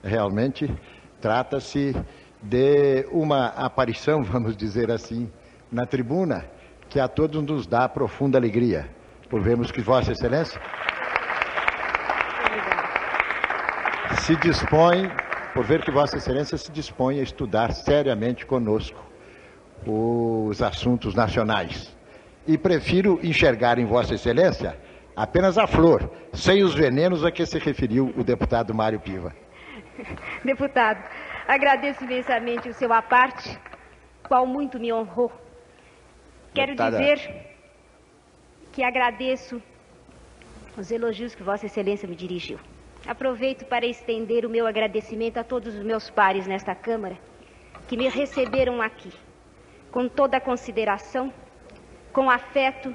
Realmente 0.02 0.72
trata-se 1.20 1.94
de 2.42 3.06
uma 3.12 3.46
aparição, 3.46 4.22
vamos 4.24 4.56
dizer 4.56 4.90
assim, 4.90 5.30
na 5.70 5.86
tribuna, 5.86 6.44
que 6.88 7.00
a 7.00 7.08
todos 7.08 7.42
nos 7.42 7.66
dá 7.66 7.88
profunda 7.88 8.36
alegria, 8.36 8.88
por 9.30 9.40
vermos 9.40 9.70
que 9.70 9.80
Vossa 9.80 10.12
Excelência 10.12 10.60
se 14.22 14.36
dispõe, 14.36 15.10
por 15.54 15.64
ver 15.64 15.82
que 15.82 15.90
Vossa 15.90 16.16
Excelência 16.16 16.56
se 16.56 16.70
dispõe 16.70 17.18
a 17.18 17.22
estudar 17.22 17.72
seriamente 17.72 18.46
conosco 18.46 19.00
os 19.86 20.62
assuntos 20.62 21.14
nacionais. 21.14 21.96
E 22.46 22.56
prefiro 22.58 23.18
enxergar 23.22 23.78
em 23.78 23.86
Vossa 23.86 24.14
Excelência 24.14 24.76
apenas 25.16 25.58
a 25.58 25.66
flor, 25.66 26.10
sem 26.32 26.62
os 26.62 26.74
venenos 26.74 27.24
a 27.24 27.30
que 27.30 27.44
se 27.44 27.58
referiu 27.58 28.12
o 28.16 28.22
deputado 28.22 28.74
Mário 28.74 29.00
Piva. 29.00 29.41
Deputado, 30.44 31.02
agradeço 31.46 32.04
imensamente 32.04 32.68
o 32.68 32.74
seu 32.74 32.92
aparte, 32.92 33.58
qual 34.26 34.46
muito 34.46 34.78
me 34.78 34.92
honrou. 34.92 35.32
Quero 36.54 36.72
Deputada... 36.72 36.98
dizer 36.98 37.52
que 38.72 38.82
agradeço 38.82 39.62
os 40.76 40.90
elogios 40.90 41.34
que 41.34 41.42
Vossa 41.42 41.66
Excelência 41.66 42.08
me 42.08 42.16
dirigiu. 42.16 42.58
Aproveito 43.06 43.64
para 43.66 43.84
estender 43.84 44.46
o 44.46 44.50
meu 44.50 44.66
agradecimento 44.66 45.38
a 45.38 45.44
todos 45.44 45.74
os 45.74 45.82
meus 45.82 46.08
pares 46.08 46.46
nesta 46.46 46.74
Câmara 46.74 47.18
que 47.88 47.96
me 47.96 48.08
receberam 48.08 48.80
aqui, 48.80 49.12
com 49.90 50.08
toda 50.08 50.36
a 50.36 50.40
consideração, 50.40 51.32
com 52.12 52.30
afeto 52.30 52.94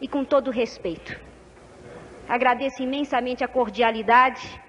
e 0.00 0.08
com 0.08 0.24
todo 0.24 0.48
o 0.48 0.50
respeito. 0.50 1.20
Agradeço 2.28 2.82
imensamente 2.82 3.44
a 3.44 3.48
cordialidade 3.48 4.60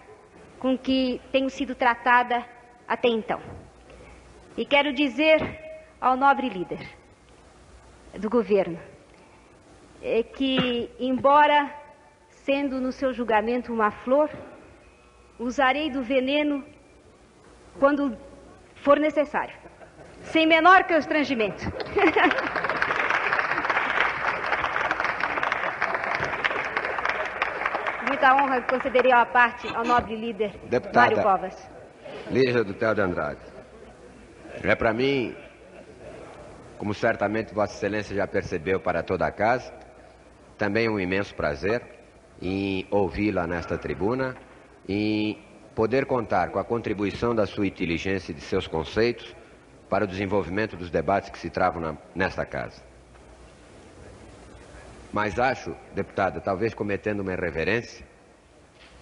com 0.64 0.78
que 0.78 1.20
tenho 1.30 1.50
sido 1.50 1.76
tratada 1.76 2.46
até 2.88 3.10
então. 3.10 3.42
E 4.56 4.66
quero 4.66 4.94
dizer 4.94 5.42
ao 6.00 6.16
nobre 6.16 6.48
líder 6.48 6.88
do 8.18 8.30
governo 8.30 8.80
é 10.02 10.24
que, 10.24 10.90
embora 10.98 11.70
sendo 12.30 12.80
no 12.80 12.94
seu 12.94 13.14
julgamento 13.14 13.74
uma 13.74 13.92
flor, 13.92 14.30
usarei 15.38 15.90
do 15.90 16.02
veneno 16.02 16.64
quando 17.78 18.18
for 18.76 18.98
necessário, 18.98 19.56
sem 20.22 20.48
menor 20.48 20.86
constrangimento. 20.86 21.64
Muita 28.24 28.42
honra 28.42 28.62
concederei 28.62 29.12
à 29.12 29.26
parte 29.26 29.68
ao 29.76 29.84
nobre 29.84 30.16
líder 30.16 30.58
Deputada, 30.70 31.08
Mário 31.08 31.22
Covas. 31.22 31.70
Lígia 32.32 32.64
do 32.64 32.74
Tel 32.74 32.96
de 32.96 33.02
Andrade. 33.02 33.42
É 34.64 34.76
para 34.76 34.94
mim, 34.94 35.36
como 36.78 36.94
certamente 36.94 37.54
Vossa 37.54 37.74
Excelência 37.74 38.16
já 38.16 38.26
percebeu 38.26 38.80
para 38.80 39.04
toda 39.04 39.28
a 39.28 39.32
casa, 39.32 39.74
também 40.58 40.88
um 40.88 40.98
imenso 40.98 41.36
prazer 41.36 41.82
em 42.42 42.88
ouvi-la 42.90 43.46
nesta 43.46 43.78
tribuna, 43.78 44.38
em 44.88 45.38
poder 45.76 46.06
contar 46.06 46.50
com 46.50 46.60
a 46.60 46.64
contribuição 46.64 47.36
da 47.36 47.46
sua 47.46 47.68
inteligência 47.68 48.32
e 48.32 48.36
de 48.36 48.42
seus 48.42 48.68
conceitos 48.68 49.36
para 49.90 50.06
o 50.06 50.08
desenvolvimento 50.08 50.78
dos 50.78 50.90
debates 50.90 51.30
que 51.30 51.38
se 51.38 51.50
travam 51.50 51.82
na, 51.82 51.98
nesta 52.16 52.46
casa. 52.46 52.82
Mas 55.12 55.38
acho, 55.38 55.76
deputada, 55.94 56.40
talvez 56.40 56.74
cometendo 56.74 57.20
uma 57.20 57.34
irreverência, 57.34 58.13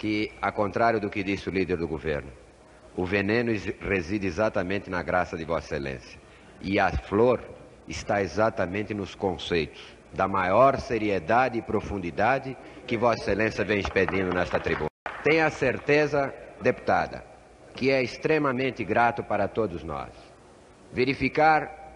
que, 0.01 0.31
a 0.41 0.51
contrário 0.51 0.99
do 0.99 1.11
que 1.11 1.21
disse 1.21 1.47
o 1.47 1.51
líder 1.51 1.77
do 1.77 1.87
governo, 1.87 2.31
o 2.97 3.05
veneno 3.05 3.51
reside 3.79 4.25
exatamente 4.25 4.89
na 4.89 5.03
graça 5.03 5.37
de 5.37 5.45
Vossa 5.45 5.75
Excelência. 5.75 6.19
E 6.59 6.79
a 6.79 6.91
flor 6.91 7.39
está 7.87 8.19
exatamente 8.19 8.95
nos 8.95 9.13
conceitos 9.13 9.79
da 10.11 10.27
maior 10.27 10.79
seriedade 10.79 11.59
e 11.59 11.61
profundidade 11.61 12.57
que 12.87 12.97
Vossa 12.97 13.21
Excelência 13.21 13.63
vem 13.63 13.77
expedindo 13.77 14.33
nesta 14.33 14.59
tribuna. 14.59 14.89
Tenha 15.23 15.47
certeza, 15.51 16.33
deputada, 16.59 17.23
que 17.75 17.91
é 17.91 18.01
extremamente 18.01 18.83
grato 18.83 19.23
para 19.23 19.47
todos 19.47 19.83
nós 19.83 20.09
verificar 20.91 21.93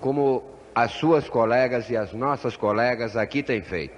como 0.00 0.42
as 0.74 0.90
suas 0.90 1.28
colegas 1.28 1.88
e 1.88 1.96
as 1.96 2.12
nossas 2.12 2.56
colegas 2.56 3.16
aqui 3.16 3.44
têm 3.44 3.62
feito, 3.62 3.94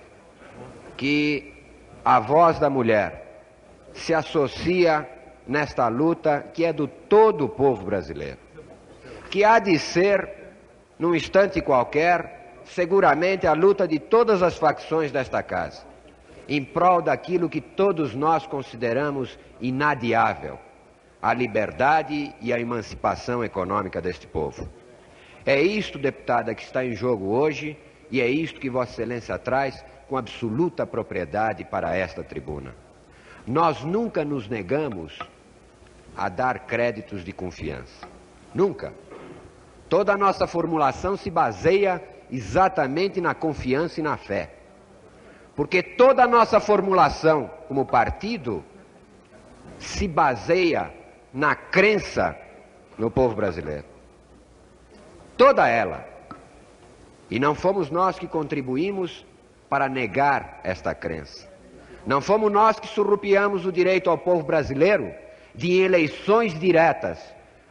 que 0.94 1.57
a 2.04 2.20
voz 2.20 2.58
da 2.58 2.70
mulher 2.70 3.42
se 3.92 4.14
associa 4.14 5.08
nesta 5.46 5.88
luta 5.88 6.46
que 6.52 6.64
é 6.64 6.72
do 6.72 6.86
todo 6.86 7.46
o 7.46 7.48
povo 7.48 7.84
brasileiro, 7.84 8.38
que 9.30 9.44
há 9.44 9.58
de 9.58 9.78
ser, 9.78 10.28
num 10.98 11.14
instante 11.14 11.60
qualquer, 11.60 12.60
seguramente 12.64 13.46
a 13.46 13.54
luta 13.54 13.88
de 13.88 13.98
todas 13.98 14.42
as 14.42 14.56
facções 14.56 15.10
desta 15.10 15.42
casa, 15.42 15.84
em 16.48 16.64
prol 16.64 17.02
daquilo 17.02 17.48
que 17.48 17.60
todos 17.60 18.14
nós 18.14 18.46
consideramos 18.46 19.38
inadiável, 19.60 20.58
a 21.20 21.32
liberdade 21.34 22.34
e 22.40 22.52
a 22.52 22.60
emancipação 22.60 23.42
econômica 23.42 24.00
deste 24.00 24.26
povo. 24.26 24.68
É 25.44 25.60
isto, 25.60 25.98
deputada, 25.98 26.54
que 26.54 26.62
está 26.62 26.84
em 26.84 26.94
jogo 26.94 27.30
hoje 27.30 27.76
e 28.10 28.20
é 28.20 28.28
isto 28.28 28.60
que 28.60 28.70
Vossa 28.70 28.92
Excelência 28.92 29.38
traz 29.38 29.84
com 30.08 30.16
absoluta 30.16 30.86
propriedade 30.86 31.64
para 31.64 31.94
esta 31.94 32.24
tribuna. 32.24 32.74
Nós 33.46 33.82
nunca 33.84 34.24
nos 34.24 34.48
negamos 34.48 35.18
a 36.16 36.28
dar 36.28 36.60
créditos 36.60 37.24
de 37.24 37.32
confiança. 37.32 38.08
Nunca. 38.54 38.92
Toda 39.88 40.14
a 40.14 40.16
nossa 40.16 40.46
formulação 40.46 41.16
se 41.16 41.30
baseia 41.30 42.02
exatamente 42.30 43.20
na 43.20 43.34
confiança 43.34 44.00
e 44.00 44.02
na 44.02 44.16
fé. 44.16 44.54
Porque 45.54 45.82
toda 45.82 46.24
a 46.24 46.26
nossa 46.26 46.60
formulação 46.60 47.50
como 47.66 47.84
partido 47.84 48.64
se 49.78 50.08
baseia 50.08 50.92
na 51.32 51.54
crença 51.54 52.36
no 52.96 53.10
povo 53.10 53.34
brasileiro. 53.34 53.84
Toda 55.36 55.68
ela. 55.68 56.06
E 57.30 57.38
não 57.38 57.54
fomos 57.54 57.90
nós 57.90 58.18
que 58.18 58.26
contribuímos 58.26 59.24
para 59.68 59.88
negar 59.88 60.60
esta 60.64 60.94
crença. 60.94 61.48
Não 62.06 62.20
fomos 62.20 62.50
nós 62.50 62.80
que 62.80 62.88
surrupiamos 62.88 63.66
o 63.66 63.72
direito 63.72 64.08
ao 64.08 64.16
povo 64.16 64.42
brasileiro 64.42 65.12
de 65.54 65.72
em 65.72 65.84
eleições 65.84 66.58
diretas 66.58 67.18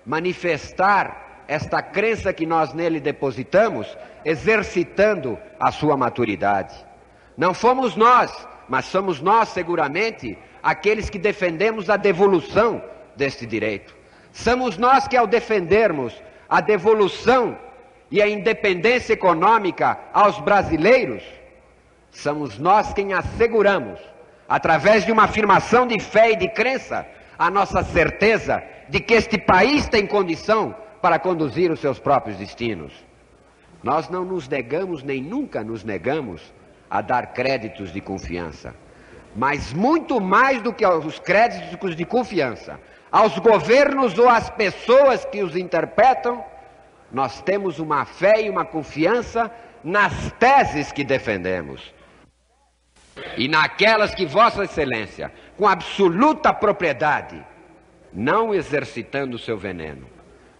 manifestar 0.05 1.43
esta 1.47 1.81
crença 1.81 2.33
que 2.33 2.45
nós 2.45 2.73
nele 2.73 2.99
depositamos, 2.99 3.87
exercitando 4.23 5.37
a 5.59 5.71
sua 5.71 5.95
maturidade. 5.95 6.75
Não 7.37 7.53
fomos 7.53 7.95
nós, 7.95 8.47
mas 8.67 8.85
somos 8.85 9.21
nós 9.21 9.49
seguramente 9.49 10.37
aqueles 10.61 11.09
que 11.09 11.17
defendemos 11.17 11.89
a 11.89 11.97
devolução 11.97 12.81
deste 13.15 13.45
direito. 13.45 13.95
Somos 14.31 14.77
nós 14.77 15.07
que, 15.07 15.15
ao 15.17 15.25
defendermos 15.25 16.13
a 16.49 16.61
devolução 16.61 17.57
e 18.11 18.21
a 18.21 18.27
independência 18.27 19.13
econômica 19.13 19.97
aos 20.13 20.39
brasileiros, 20.39 21.23
somos 22.17 22.57
nós 22.57 22.93
quem 22.93 23.13
asseguramos, 23.13 23.99
através 24.49 25.05
de 25.05 25.11
uma 25.11 25.25
afirmação 25.25 25.85
de 25.85 25.99
fé 25.99 26.31
e 26.31 26.35
de 26.35 26.47
crença, 26.49 27.05
a 27.37 27.51
nossa 27.51 27.83
certeza 27.83 28.63
de 28.89 28.99
que 28.99 29.13
este 29.13 29.37
país 29.37 29.87
tem 29.87 30.07
condição 30.07 30.75
para 30.99 31.19
conduzir 31.19 31.71
os 31.71 31.79
seus 31.79 31.99
próprios 31.99 32.37
destinos. 32.37 32.91
Nós 33.83 34.09
não 34.09 34.25
nos 34.25 34.49
negamos, 34.49 35.03
nem 35.03 35.21
nunca 35.21 35.63
nos 35.63 35.83
negamos, 35.83 36.41
a 36.89 37.01
dar 37.01 37.33
créditos 37.33 37.93
de 37.93 38.01
confiança. 38.01 38.73
Mas 39.35 39.71
muito 39.71 40.19
mais 40.19 40.59
do 40.63 40.73
que 40.73 40.87
os 40.87 41.19
créditos 41.19 41.95
de 41.95 42.03
confiança, 42.03 42.79
aos 43.11 43.37
governos 43.37 44.17
ou 44.17 44.27
às 44.27 44.49
pessoas 44.49 45.23
que 45.25 45.43
os 45.43 45.55
interpretam, 45.55 46.43
nós 47.11 47.41
temos 47.41 47.77
uma 47.77 48.05
fé 48.05 48.41
e 48.41 48.49
uma 48.49 48.65
confiança 48.65 49.51
nas 49.83 50.31
teses 50.39 50.91
que 50.91 51.03
defendemos 51.03 51.95
e 53.37 53.47
naquelas 53.47 54.13
que 54.13 54.25
Vossa 54.25 54.63
Excelência, 54.63 55.31
com 55.55 55.67
absoluta 55.67 56.53
propriedade, 56.53 57.43
não 58.13 58.53
exercitando 58.53 59.35
o 59.35 59.39
seu 59.39 59.57
veneno, 59.57 60.07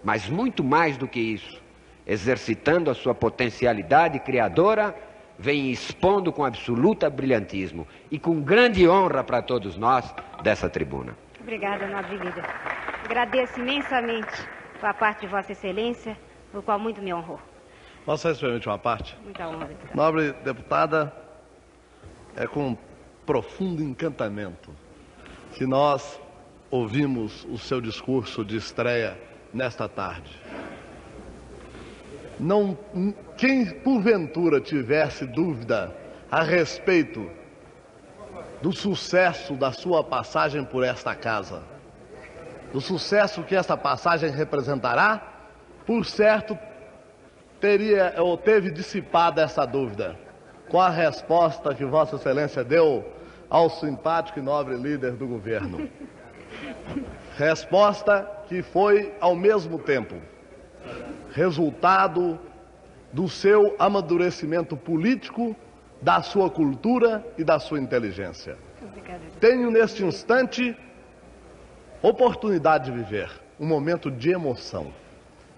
mas 0.04 0.30
muito 0.30 0.64
mais 0.64 0.98
do 0.98 1.08
que 1.08 1.20
isso, 1.20 1.62
exercitando 2.06 2.90
a 2.90 2.94
sua 2.94 3.14
potencialidade 3.14 4.20
criadora, 4.20 4.96
vem 5.38 5.72
expondo 5.72 6.32
com 6.32 6.44
absoluta 6.44 7.10
brilhantismo 7.10 7.88
e 8.10 8.18
com 8.18 8.42
grande 8.42 8.88
honra 8.88 9.24
para 9.24 9.42
todos 9.42 9.78
nós 9.78 10.14
dessa 10.42 10.70
tribuna. 10.70 11.16
Obrigada, 11.40 11.88
nobre 11.88 12.18
líder. 12.18 12.44
Agradeço 13.06 13.60
imensamente 13.60 14.48
a 14.82 14.94
parte 14.94 15.22
de 15.22 15.28
Vossa 15.28 15.52
Excelência, 15.52 16.18
o 16.54 16.62
qual 16.62 16.80
muito 16.80 17.02
me 17.02 17.14
honrou. 17.14 17.40
Vossa 18.06 18.30
Excelência, 18.30 18.48
permite 18.48 18.70
uma 18.70 18.80
parte? 18.80 19.18
Muita 19.24 19.48
honra. 19.48 19.70
Nobre 19.94 20.32
deputada, 20.44 21.14
é 22.38 22.46
com 22.46 22.78
profundo 23.26 23.84
encantamento 23.84 24.70
que 25.54 25.66
nós 25.66 26.20
ouvimos 26.70 27.44
o 27.46 27.58
seu 27.58 27.82
discurso 27.82 28.46
de 28.46 28.56
estreia 28.56 29.18
nesta 29.52 29.90
tarde. 29.90 30.32
Não, 32.40 32.78
quem 33.36 33.66
porventura 33.66 34.62
tivesse 34.62 35.26
dúvida 35.26 35.94
a 36.30 36.44
respeito 36.44 37.28
do 38.62 38.72
sucesso 38.72 39.56
da 39.56 39.72
sua 39.72 40.04
passagem 40.04 40.64
por 40.64 40.84
esta 40.84 41.16
casa, 41.16 41.64
do 42.72 42.80
sucesso 42.80 43.44
que 43.44 43.56
esta 43.56 43.76
passagem 43.76 44.30
representará, 44.30 45.34
por 45.88 46.06
certo 46.06 46.58
teria 47.60 48.14
ou 48.20 48.38
teve 48.38 48.70
dissipada 48.70 49.42
essa 49.42 49.66
dúvida 49.66 50.27
com 50.70 50.80
a 50.80 50.90
resposta 50.90 51.74
que 51.74 51.86
Vossa 51.86 52.16
Excelência 52.16 52.64
deu 52.64 53.06
ao 53.50 53.70
simpático 53.70 54.40
e 54.40 54.42
nobre 54.42 54.76
líder 54.76 55.14
do 55.14 55.26
governo. 55.26 55.90
Resposta 57.38 58.30
que 58.48 58.62
foi, 58.62 59.14
ao 59.20 59.36
mesmo 59.36 59.80
tempo, 59.80 60.16
resultado 61.32 62.40
do 63.12 63.30
seu 63.30 63.76
amadurecimento 63.80 64.76
político, 64.76 65.56
da 66.02 66.22
sua 66.22 66.50
cultura 66.50 67.26
e 67.38 67.44
da 67.44 67.60
sua 67.60 67.80
inteligência. 67.80 68.58
Tenho 69.40 69.72
neste 69.72 70.04
instante 70.04 70.76
oportunidade 72.02 72.92
de 72.92 72.98
viver 72.98 73.32
um 73.60 73.66
momento 73.66 74.12
de 74.12 74.32
emoção. 74.32 74.94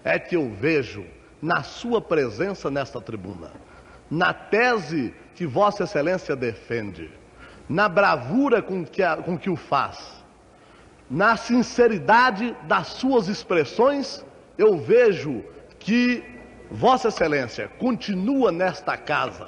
É 0.04 0.18
que 0.18 0.36
eu 0.36 0.48
vejo 0.50 1.04
na 1.42 1.62
sua 1.62 2.00
presença 2.00 2.70
nesta 2.70 3.00
tribuna 3.00 3.50
na 4.10 4.32
tese 4.34 5.14
que 5.34 5.46
Vossa 5.46 5.84
Excelência 5.84 6.34
defende, 6.34 7.10
na 7.68 7.88
bravura 7.88 8.60
com 8.60 8.84
que, 8.84 9.02
a, 9.02 9.16
com 9.16 9.38
que 9.38 9.48
o 9.48 9.56
faz, 9.56 10.24
na 11.08 11.36
sinceridade 11.36 12.56
das 12.64 12.88
suas 12.88 13.28
expressões, 13.28 14.24
eu 14.58 14.78
vejo 14.78 15.44
que 15.78 16.24
Vossa 16.70 17.08
Excelência 17.08 17.68
continua 17.78 18.52
nesta 18.52 18.96
casa 18.96 19.46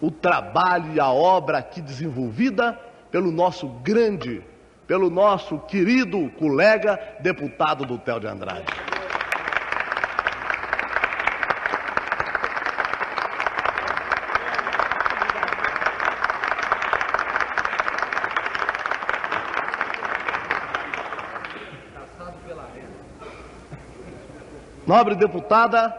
o 0.00 0.10
trabalho 0.10 0.92
e 0.92 1.00
a 1.00 1.08
obra 1.08 1.58
aqui 1.58 1.80
desenvolvida 1.80 2.78
pelo 3.10 3.30
nosso 3.30 3.68
grande, 3.68 4.42
pelo 4.86 5.08
nosso 5.08 5.58
querido 5.60 6.28
colega 6.38 7.00
deputado 7.20 7.86
do 7.86 7.96
Tel 7.96 8.20
de 8.20 8.26
Andrade. 8.26 8.83
Nobre 24.86 25.14
deputada, 25.14 25.98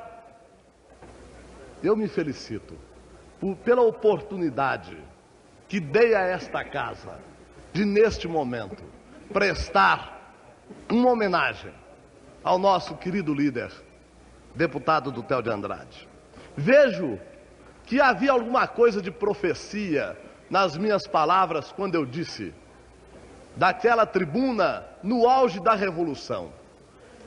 eu 1.82 1.96
me 1.96 2.08
felicito 2.08 2.78
por, 3.40 3.56
pela 3.56 3.82
oportunidade 3.82 4.96
que 5.68 5.80
dei 5.80 6.14
a 6.14 6.22
esta 6.22 6.64
casa 6.64 7.20
de, 7.74 7.84
neste 7.84 8.28
momento, 8.28 8.84
prestar 9.34 10.36
uma 10.88 11.10
homenagem 11.10 11.72
ao 12.44 12.60
nosso 12.60 12.96
querido 12.96 13.34
líder, 13.34 13.72
deputado 14.54 15.12
do 15.12 15.24
de 15.24 15.50
Andrade. 15.50 16.08
Vejo 16.56 17.20
que 17.86 18.00
havia 18.00 18.32
alguma 18.32 18.68
coisa 18.68 19.02
de 19.02 19.10
profecia 19.10 20.16
nas 20.48 20.78
minhas 20.78 21.08
palavras 21.08 21.72
quando 21.72 21.96
eu 21.96 22.06
disse, 22.06 22.54
daquela 23.56 24.06
tribuna, 24.06 24.86
no 25.02 25.28
auge 25.28 25.60
da 25.60 25.74
revolução 25.74 26.52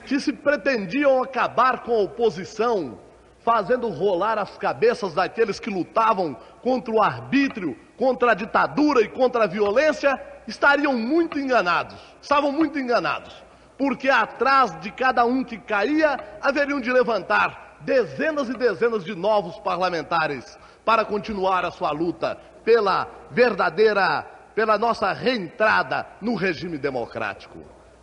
que 0.08 0.18
se 0.18 0.32
pretendiam 0.32 1.22
acabar 1.22 1.82
com 1.82 1.92
a 1.92 2.02
oposição, 2.04 2.98
fazendo 3.40 3.90
rolar 3.90 4.38
as 4.38 4.56
cabeças 4.56 5.12
daqueles 5.12 5.60
que 5.60 5.68
lutavam 5.68 6.34
contra 6.62 6.94
o 6.94 7.02
arbítrio, 7.02 7.76
contra 7.98 8.30
a 8.30 8.34
ditadura 8.34 9.02
e 9.02 9.08
contra 9.08 9.44
a 9.44 9.46
violência, 9.46 10.18
estariam 10.46 10.94
muito 10.94 11.38
enganados. 11.38 11.98
Estavam 12.22 12.50
muito 12.50 12.78
enganados. 12.78 13.34
Porque 13.76 14.08
atrás 14.08 14.80
de 14.80 14.90
cada 14.90 15.26
um 15.26 15.44
que 15.44 15.58
caía, 15.58 16.18
haveriam 16.40 16.80
de 16.80 16.90
levantar 16.90 17.76
dezenas 17.82 18.48
e 18.48 18.54
dezenas 18.54 19.04
de 19.04 19.14
novos 19.14 19.58
parlamentares 19.58 20.58
para 20.86 21.04
continuar 21.04 21.66
a 21.66 21.70
sua 21.70 21.90
luta 21.90 22.38
pela 22.64 23.06
verdadeira, 23.30 24.26
pela 24.54 24.78
nossa 24.78 25.12
reentrada 25.12 26.06
no 26.18 26.34
regime 26.34 26.78
democrático. 26.78 27.58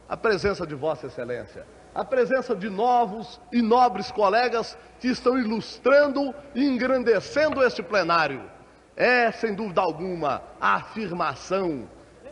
A 0.07 0.15
presença 0.15 0.67
de 0.67 0.75
Vossa 0.75 1.07
Excelência 1.07 1.65
a 1.95 2.03
presença 2.03 2.53
de 2.53 2.69
novos 2.69 3.39
e 3.53 3.61
nobres 3.61 4.11
colegas 4.11 4.77
que 4.99 5.07
estão 5.07 5.39
ilustrando 5.39 6.35
e 6.53 6.65
engrandecendo 6.65 7.63
este 7.63 7.81
plenário. 7.81 8.41
É, 8.97 9.31
sem 9.31 9.55
dúvida 9.55 9.79
alguma, 9.79 10.41
a 10.59 10.75
afirmação 10.75 11.87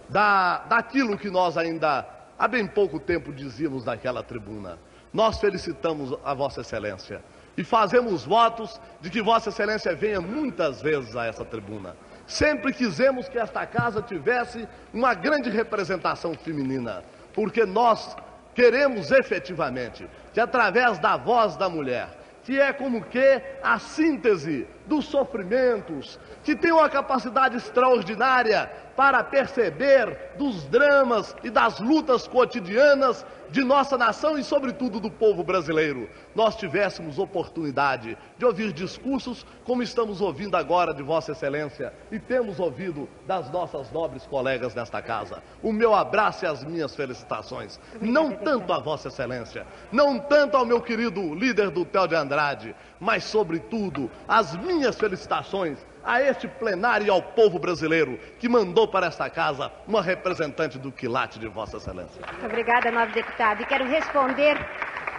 da, 0.10 0.60
daquilo 0.60 1.18
que 1.18 1.30
nós 1.30 1.58
ainda 1.58 2.06
há 2.38 2.48
bem 2.48 2.68
pouco 2.68 3.00
tempo 3.00 3.32
dizíamos 3.32 3.86
naquela 3.86 4.22
tribuna. 4.22 4.78
Nós 5.14 5.40
felicitamos 5.40 6.18
a 6.26 6.34
Vossa 6.34 6.62
Excelência 6.62 7.24
e 7.56 7.64
fazemos 7.64 8.26
votos 8.26 8.82
de 9.00 9.10
que 9.10 9.22
Vossa 9.22 9.50
Excelência 9.50 9.96
venha 9.96 10.20
muitas 10.20 10.82
vezes 10.82 11.16
a 11.16 11.26
essa 11.26 11.46
tribuna. 11.46 11.96
Sempre 12.28 12.74
quisemos 12.74 13.30
que 13.30 13.38
esta 13.38 13.66
casa 13.66 14.02
tivesse 14.02 14.68
uma 14.94 15.14
grande 15.14 15.50
representação 15.50 16.34
feminina, 16.34 17.04
porque 17.34 17.66
nós 17.66 18.16
Queremos 18.54 19.12
efetivamente 19.12 20.08
que, 20.34 20.40
através 20.40 21.00
da 21.00 21.18
voz 21.18 21.56
da 21.58 21.68
mulher, 21.68 22.08
que 22.44 22.60
é 22.60 22.74
como 22.74 23.04
que 23.06 23.42
a 23.64 23.80
síntese 23.80 24.68
dos 24.86 25.06
sofrimentos, 25.06 26.20
que 26.44 26.56
tem 26.56 26.72
uma 26.72 26.90
capacidade 26.90 27.58
extraordinária 27.58 28.70
para 28.96 29.24
perceber 29.24 30.34
dos 30.38 30.64
dramas 30.66 31.36
e 31.44 31.50
das 31.50 31.80
lutas 31.80 32.28
cotidianas 32.28 33.26
de 33.50 33.64
nossa 33.64 33.98
nação 33.98 34.38
e, 34.38 34.44
sobretudo, 34.44 35.00
do 35.00 35.12
povo 35.12 35.44
brasileiro, 35.44 36.10
nós 36.34 36.56
tivéssemos 36.56 37.20
oportunidade 37.20 38.18
de 38.36 38.46
ouvir 38.46 38.74
discursos 38.74 39.46
como 39.64 39.84
estamos 39.84 40.22
ouvindo 40.22 40.58
agora 40.58 40.94
de 40.94 41.04
Vossa 41.04 41.34
Excelência 41.34 41.94
e 42.12 42.20
temos 42.20 42.60
ouvido 42.60 43.08
das 43.28 43.52
nossas 43.52 43.92
nobres 43.92 44.26
colegas 44.26 44.74
nesta 44.74 45.02
casa. 45.02 45.44
O 45.62 45.72
meu 45.72 45.94
abraço 45.94 46.46
e 46.46 46.48
as 46.48 46.64
minhas 46.64 46.96
felicitações, 46.96 47.80
não 48.02 48.32
tanto 48.32 48.74
a 48.74 48.80
Vossa 48.80 49.10
Excelência, 49.10 49.68
não 49.92 50.18
tanto 50.18 50.58
ao 50.58 50.66
meu 50.66 50.82
querido 50.82 51.36
líder 51.36 51.70
do 51.70 51.86
Tel 51.86 52.08
de 52.08 52.16
Andrade, 52.16 52.76
mas, 53.00 53.24
sobretudo, 53.24 54.10
as 54.28 54.56
minhas 54.56 54.98
felicitações 54.98 55.78
a 56.04 56.22
este 56.22 56.48
plenário 56.48 57.08
e 57.08 57.10
ao 57.10 57.22
povo 57.22 57.58
brasileiro 57.58 58.20
que 58.40 58.50
mandou 58.50 58.88
para 58.88 59.08
esta 59.08 59.30
casa 59.30 59.72
uma 59.88 60.02
representante 60.02 60.78
do 60.78 60.92
quilate 60.92 61.40
de 61.40 61.48
Vossa 61.48 61.78
Excelência. 61.78 62.22
Obrigada, 62.44 62.92
nobre 62.92 63.14
deputado. 63.14 63.62
E 63.62 63.66
quero 63.66 63.86
responder 63.86 64.58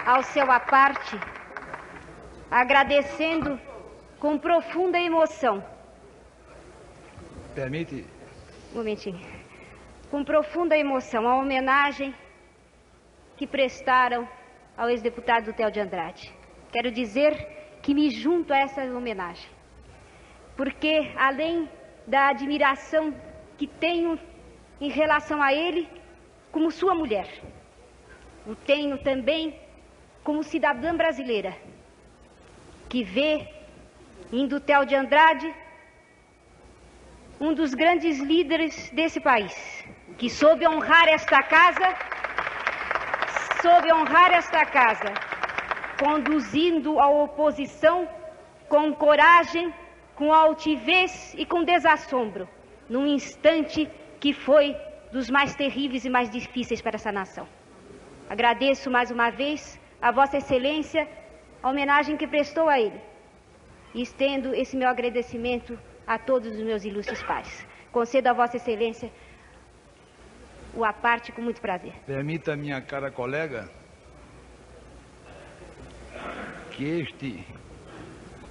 ao 0.04 0.22
seu 0.22 0.50
aparte, 0.50 1.18
agradecendo 2.50 3.58
com 4.18 4.38
profunda 4.38 4.98
emoção. 4.98 5.64
Permite? 7.54 8.04
Um 8.72 8.78
momentinho. 8.78 9.20
Com 10.10 10.24
profunda 10.24 10.76
emoção 10.76 11.26
a 11.26 11.36
homenagem 11.36 12.14
que 13.36 13.46
prestaram 13.46 14.28
ao 14.76 14.90
ex-deputado 14.90 15.52
Theo 15.52 15.70
de 15.70 15.80
Andrade. 15.80 16.32
Quero 16.72 16.90
dizer 16.90 17.32
que 17.82 17.94
me 17.94 18.10
junto 18.10 18.52
a 18.52 18.58
essa 18.58 18.82
homenagem 18.82 19.53
porque 20.56 21.12
além 21.16 21.68
da 22.06 22.28
admiração 22.28 23.14
que 23.56 23.66
tenho 23.66 24.18
em 24.80 24.88
relação 24.88 25.42
a 25.42 25.52
ele 25.52 25.88
como 26.52 26.70
sua 26.70 26.94
mulher, 26.94 27.28
o 28.46 28.54
tenho 28.54 28.98
também 28.98 29.58
como 30.22 30.42
cidadã 30.42 30.94
brasileira, 30.96 31.56
que 32.88 33.02
vê 33.02 33.48
em 34.32 34.46
Dutel 34.46 34.84
de 34.84 34.94
Andrade 34.94 35.54
um 37.40 37.52
dos 37.52 37.74
grandes 37.74 38.20
líderes 38.20 38.90
desse 38.90 39.20
país, 39.20 39.84
que 40.16 40.30
soube 40.30 40.66
honrar 40.66 41.08
esta 41.08 41.42
casa, 41.42 41.94
soube 43.60 43.92
honrar 43.92 44.32
esta 44.32 44.64
casa, 44.64 45.12
conduzindo 45.98 47.00
a 47.00 47.08
oposição 47.08 48.08
com 48.68 48.94
coragem 48.94 49.72
com 50.14 50.32
altivez 50.32 51.34
e 51.36 51.44
com 51.44 51.64
desassombro, 51.64 52.48
num 52.88 53.06
instante 53.06 53.90
que 54.20 54.32
foi 54.32 54.76
dos 55.12 55.28
mais 55.30 55.54
terríveis 55.54 56.04
e 56.04 56.10
mais 56.10 56.30
difíceis 56.30 56.80
para 56.80 56.96
essa 56.96 57.12
nação. 57.12 57.46
Agradeço 58.28 58.90
mais 58.90 59.10
uma 59.10 59.30
vez 59.30 59.80
a 60.00 60.10
Vossa 60.10 60.38
Excelência 60.38 61.08
a 61.62 61.70
homenagem 61.70 62.16
que 62.16 62.26
prestou 62.26 62.68
a 62.68 62.78
ele 62.78 63.00
e 63.94 64.02
estendo 64.02 64.54
esse 64.54 64.76
meu 64.76 64.88
agradecimento 64.88 65.78
a 66.06 66.18
todos 66.18 66.50
os 66.54 66.60
meus 66.60 66.84
ilustres 66.84 67.22
pais. 67.22 67.66
Concedo 67.90 68.28
a 68.28 68.32
Vossa 68.34 68.56
Excelência 68.58 69.10
o 70.74 70.84
aparte 70.84 71.32
com 71.32 71.40
muito 71.40 71.60
prazer. 71.60 71.94
Permita, 72.04 72.56
minha 72.56 72.80
cara 72.82 73.10
colega, 73.10 73.70
que 76.72 76.84
este 76.84 77.46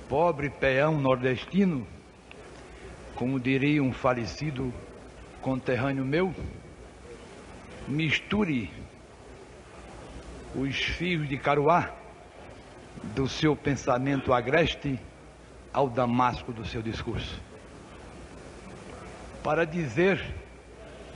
pobre 0.08 0.50
peão 0.50 1.00
nordestino, 1.00 1.88
como 3.16 3.40
diria 3.40 3.82
um 3.82 3.94
falecido 3.94 4.74
conterrâneo 5.42 6.06
meu, 6.06 6.34
misture 7.88 8.70
os 10.56 10.76
fios 10.78 11.28
de 11.28 11.38
caruá 11.38 11.92
do 13.16 13.28
seu 13.28 13.56
pensamento 13.56 14.32
agreste 14.32 15.00
ao 15.74 15.90
damasco 15.90 16.54
do 16.54 16.66
seu 16.66 16.82
discurso. 16.82 17.42
Para 19.44 19.66
dizer, 19.66 20.24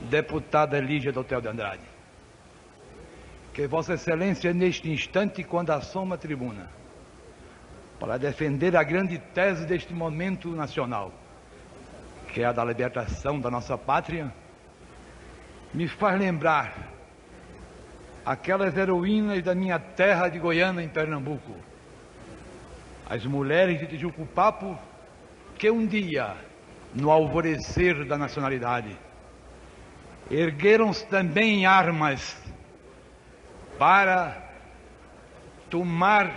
deputada 0.00 0.78
Lígia 0.80 1.12
do 1.12 1.20
Hotel 1.20 1.40
de 1.40 1.48
Andrade, 1.48 1.82
que 3.54 3.66
Vossa 3.66 3.94
Excelência, 3.94 4.52
neste 4.52 4.90
instante, 4.90 5.42
quando 5.42 5.70
assoma 5.70 6.16
a 6.16 6.18
tribuna, 6.18 6.68
para 7.98 8.16
defender 8.16 8.76
a 8.76 8.82
grande 8.82 9.18
tese 9.18 9.66
deste 9.66 9.92
momento 9.92 10.50
nacional, 10.50 11.12
que 12.32 12.42
é 12.42 12.44
a 12.44 12.52
da 12.52 12.64
libertação 12.64 13.40
da 13.40 13.50
nossa 13.50 13.76
pátria, 13.76 14.32
me 15.74 15.88
faz 15.88 16.18
lembrar 16.18 16.92
aquelas 18.24 18.76
heroínas 18.76 19.42
da 19.42 19.54
minha 19.54 19.78
terra 19.78 20.28
de 20.28 20.38
Goiânia, 20.38 20.82
em 20.82 20.88
Pernambuco, 20.88 21.54
as 23.08 23.24
mulheres 23.24 23.80
de 23.80 23.86
Tijuco-Papo, 23.86 24.78
que 25.56 25.70
um 25.70 25.86
dia, 25.86 26.36
no 26.94 27.10
alvorecer 27.10 28.04
da 28.04 28.18
nacionalidade, 28.18 28.96
ergueram-se 30.30 31.06
também 31.06 31.64
armas 31.64 32.36
para 33.78 34.42
tomar 35.70 36.32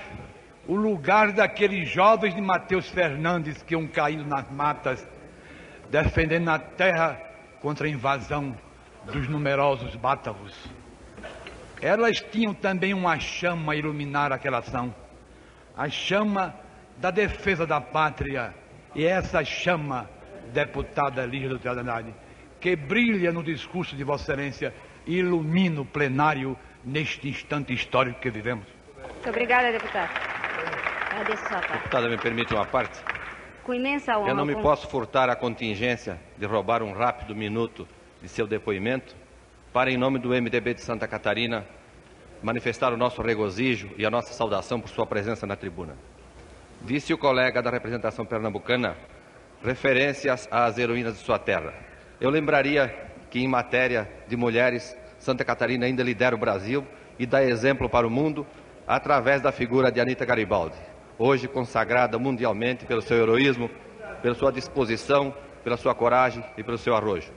o 0.72 0.76
lugar 0.78 1.34
daqueles 1.34 1.90
jovens 1.90 2.34
de 2.34 2.40
Mateus 2.40 2.88
Fernandes 2.88 3.62
que 3.62 3.74
iam 3.74 3.86
caindo 3.86 4.24
nas 4.24 4.50
matas, 4.50 5.06
defendendo 5.90 6.48
a 6.48 6.58
terra 6.58 7.22
contra 7.60 7.88
a 7.88 7.90
invasão 7.90 8.58
dos 9.04 9.28
numerosos 9.28 9.94
bátavos. 9.98 10.56
Elas 11.82 12.22
tinham 12.22 12.54
também 12.54 12.94
uma 12.94 13.20
chama 13.20 13.74
a 13.74 13.76
iluminar 13.76 14.32
aquela 14.32 14.60
ação, 14.60 14.96
a 15.76 15.90
chama 15.90 16.56
da 16.96 17.12
defesa 17.12 17.68
da 17.68 17.82
pátria, 17.82 18.54
e 18.96 19.04
essa 19.04 19.44
chama, 19.44 20.10
deputada 20.54 21.26
Lígia 21.26 21.50
do 21.50 21.70
Andrade, 21.70 22.16
que 22.62 22.78
brilha 22.78 23.34
no 23.34 23.44
discurso 23.44 23.94
de 23.94 24.06
Vossa 24.06 24.32
Excelência, 24.32 24.74
ilumina 25.06 25.82
o 25.82 25.86
plenário 25.86 26.58
neste 26.82 27.28
instante 27.28 27.74
histórico 27.74 28.22
que 28.22 28.30
vivemos. 28.30 28.66
Muito 29.04 29.30
obrigada, 29.30 29.70
deputado. 29.70 30.31
Agradeço 31.12 31.43
a. 31.54 31.60
Deputada, 31.60 32.10
me 32.10 32.17
permite 32.17 32.54
uma 32.54 32.65
parte? 32.65 33.00
Com 33.63 33.74
imensa 33.74 34.17
honra. 34.17 34.30
Eu 34.30 34.36
não 34.36 34.45
me 34.45 34.56
com- 34.56 34.62
posso 34.62 34.88
furtar 34.88 35.30
a 35.30 35.36
contingência 35.36 36.19
de 36.38 36.45
roubar 36.45 36.82
um 36.82 36.93
rápido 36.93 37.36
minuto 37.36 37.88
de 38.21 38.30
seu 38.30 38.47
depoimento 38.47 39.15
para, 39.74 39.91
em 39.91 39.97
nome 39.97 40.19
do 40.19 40.30
MDB 40.34 40.74
de 40.74 40.82
Santa 40.82 41.08
Catarina, 41.08 41.65
manifestar 42.41 42.91
o 42.93 42.97
nosso 42.97 43.21
regozijo 43.21 43.89
e 43.97 44.06
a 44.06 44.10
nossa 44.10 44.34
saudação 44.34 44.80
por 44.80 44.89
sua 44.89 45.06
presença 45.06 45.45
na 45.45 45.56
tribuna. 45.56 45.95
Disse 46.82 47.13
o 47.13 47.17
colega 47.17 47.62
da 47.62 47.69
representação 47.69 48.26
pernambucana 48.26 48.95
referências 49.63 50.47
às 50.50 50.78
heroínas 50.80 51.13
de 51.13 51.19
sua 51.19 51.38
terra. 51.38 51.74
Eu 52.19 52.30
lembraria 52.32 52.88
que, 53.30 53.39
em 53.39 53.47
matéria 53.47 54.10
de 54.28 54.36
mulheres, 54.36 54.97
Santa 55.19 55.45
Catarina 55.45 55.86
ainda 55.86 56.02
lidera 56.02 56.36
o 56.36 56.39
Brasil 56.39 56.84
e 57.19 57.26
dá 57.28 57.43
exemplo 57.43 57.88
para 57.88 58.08
o 58.08 58.10
mundo 58.10 58.45
através 58.88 59.41
da 59.41 59.52
figura 59.52 59.91
de 59.91 60.02
Anita 60.02 60.26
Garibaldi, 60.26 60.76
hoje 61.22 61.48
consagrada 61.48 62.18
mundialmente 62.18 62.84
pelo 62.84 63.02
seu 63.02 63.16
heroísmo, 63.16 63.70
pela 64.24 64.34
sua 64.34 64.52
disposição, 64.52 65.32
pela 65.64 65.78
sua 65.78 65.94
coragem 65.94 66.44
e 66.58 66.64
pelo 66.64 66.80
seu 66.80 66.96
arrojo. 66.96 67.32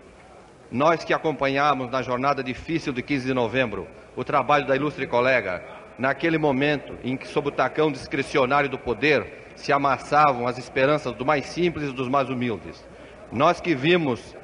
Nós 0.73 1.05
que 1.05 1.13
acompanhamos 1.13 1.91
na 1.91 2.01
jornada 2.01 2.43
difícil 2.43 2.95
de 2.95 3.03
15 3.03 3.27
de 3.27 3.35
novembro 3.35 3.87
o 4.17 4.25
trabalho 4.25 4.67
da 4.67 4.75
ilustre 4.75 5.07
colega, 5.07 5.63
naquele 5.99 6.39
momento 6.39 6.97
em 7.05 7.15
que, 7.15 7.29
sob 7.29 7.49
o 7.49 7.53
tacão 7.53 7.93
discricionário 7.93 8.71
do 8.71 8.79
poder, 8.79 9.53
se 9.55 9.71
amassavam 9.71 10.47
as 10.47 10.57
esperanças 10.57 11.13
do 11.13 11.27
mais 11.27 11.45
simples 11.45 11.91
e 11.91 11.93
dos 11.93 12.09
mais 12.09 12.31
humildes. 12.31 12.83
Nós 13.31 13.61
que 13.61 13.75
vimos, 13.75 14.35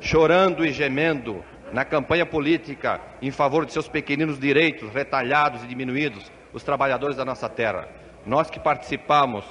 chorando 0.00 0.66
e 0.66 0.70
gemendo, 0.70 1.42
na 1.72 1.86
campanha 1.86 2.26
política 2.26 3.00
em 3.22 3.30
favor 3.30 3.64
de 3.64 3.72
seus 3.72 3.88
pequeninos 3.88 4.38
direitos 4.38 4.92
retalhados 4.92 5.64
e 5.64 5.66
diminuídos, 5.66 6.30
os 6.52 6.62
trabalhadores 6.62 7.16
da 7.16 7.24
nossa 7.24 7.48
terra. 7.48 7.88
Nós 8.24 8.50
que 8.50 8.60
participamos 8.60 9.44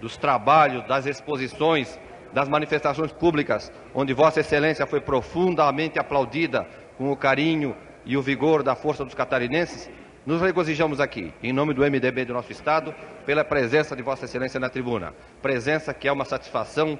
dos 0.00 0.16
trabalhos, 0.16 0.84
das 0.86 1.06
exposições, 1.06 1.98
das 2.32 2.48
manifestações 2.48 3.12
públicas, 3.12 3.72
onde 3.94 4.12
Vossa 4.12 4.40
Excelência 4.40 4.86
foi 4.86 5.00
profundamente 5.00 5.98
aplaudida 5.98 6.66
com 6.96 7.12
o 7.12 7.16
carinho 7.16 7.76
e 8.04 8.16
o 8.16 8.22
vigor 8.22 8.62
da 8.62 8.74
força 8.74 9.04
dos 9.04 9.14
catarinenses, 9.14 9.90
nos 10.24 10.40
regozijamos 10.40 11.00
aqui, 11.00 11.32
em 11.42 11.52
nome 11.52 11.74
do 11.74 11.82
MDB 11.82 12.24
do 12.24 12.32
nosso 12.32 12.52
Estado, 12.52 12.94
pela 13.26 13.44
presença 13.44 13.94
de 13.94 14.02
Vossa 14.02 14.24
Excelência 14.24 14.58
na 14.58 14.68
tribuna. 14.68 15.12
Presença 15.40 15.92
que 15.92 16.06
é 16.06 16.12
uma 16.12 16.24
satisfação 16.24 16.98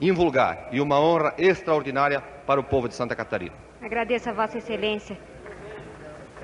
invulgar 0.00 0.68
e 0.70 0.80
uma 0.80 1.00
honra 1.00 1.34
extraordinária 1.38 2.20
para 2.46 2.60
o 2.60 2.64
povo 2.64 2.88
de 2.88 2.94
Santa 2.94 3.16
Catarina. 3.16 3.54
Agradeço 3.82 4.28
a 4.30 4.32
Vossa 4.32 4.58
Excelência 4.58 5.18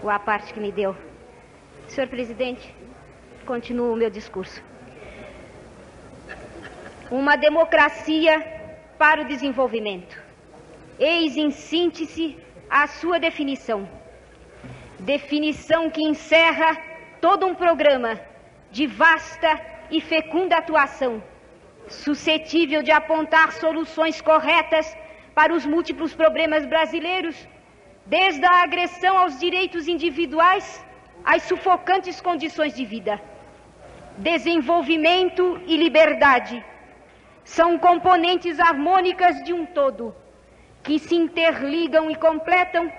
a 0.08 0.18
parte 0.18 0.52
que 0.52 0.60
me 0.60 0.70
deu. 0.70 0.94
Senhor 1.88 2.08
Presidente, 2.08 2.74
continuo 3.44 3.92
o 3.92 3.96
meu 3.96 4.10
discurso. 4.10 4.62
Uma 7.10 7.36
democracia 7.36 8.34
para 8.98 9.22
o 9.22 9.26
desenvolvimento. 9.26 10.16
Eis 10.98 11.36
em 11.36 11.50
síntese 11.50 12.38
a 12.68 12.86
sua 12.86 13.18
definição. 13.18 13.88
Definição 14.98 15.90
que 15.90 16.02
encerra 16.02 16.76
todo 17.20 17.46
um 17.46 17.54
programa 17.54 18.20
de 18.70 18.86
vasta 18.86 19.60
e 19.90 20.00
fecunda 20.00 20.56
atuação, 20.56 21.22
suscetível 21.88 22.82
de 22.82 22.90
apontar 22.90 23.52
soluções 23.52 24.20
corretas 24.20 24.96
para 25.34 25.52
os 25.52 25.66
múltiplos 25.66 26.14
problemas 26.14 26.64
brasileiros, 26.64 27.36
desde 28.06 28.44
a 28.44 28.62
agressão 28.62 29.16
aos 29.18 29.38
direitos 29.38 29.86
individuais 29.88 30.84
às 31.24 31.42
sufocantes 31.42 32.20
condições 32.20 32.74
de 32.74 32.84
vida. 32.84 33.20
Desenvolvimento 34.16 35.60
e 35.66 35.76
liberdade 35.76 36.64
são 37.42 37.76
componentes 37.76 38.60
harmônicas 38.60 39.42
de 39.42 39.52
um 39.52 39.66
todo, 39.66 40.14
que 40.84 41.00
se 41.00 41.16
interligam 41.16 42.08
e 42.08 42.14
completam, 42.14 42.92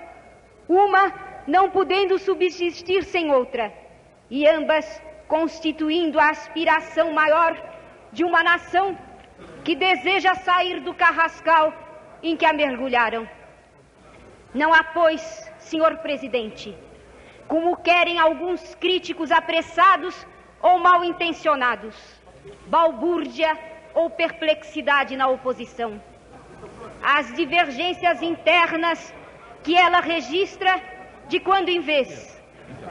uma 0.68 1.12
não 1.46 1.70
podendo 1.70 2.18
subsistir 2.18 3.02
sem 3.02 3.32
outra, 3.32 3.72
e 4.28 4.46
ambas 4.46 5.02
constituindo 5.26 6.20
a 6.20 6.28
aspiração 6.28 7.12
maior 7.12 7.56
de 8.12 8.22
uma 8.22 8.42
nação 8.42 8.96
que 9.64 9.74
deseja 9.74 10.34
sair 10.34 10.80
do 10.80 10.92
carrascal 10.92 11.72
em 12.22 12.36
que 12.36 12.44
a 12.44 12.52
mergulharam. 12.52 13.26
Não 14.54 14.72
há, 14.72 14.84
pois, 14.84 15.50
senhor 15.58 15.96
presidente, 15.98 16.76
como 17.48 17.76
querem 17.76 18.18
alguns 18.18 18.74
críticos 18.74 19.32
apressados 19.32 20.26
ou 20.66 20.78
mal 20.86 21.00
intencionados, 21.04 21.96
balbúrdia 22.66 23.50
ou 23.94 24.10
perplexidade 24.22 25.16
na 25.20 25.28
oposição. 25.28 25.90
As 27.16 27.26
divergências 27.40 28.20
internas 28.32 29.14
que 29.62 29.74
ela 29.76 30.00
registra 30.00 30.72
de 31.28 31.38
quando 31.38 31.68
em 31.68 31.80
vez, 31.80 32.08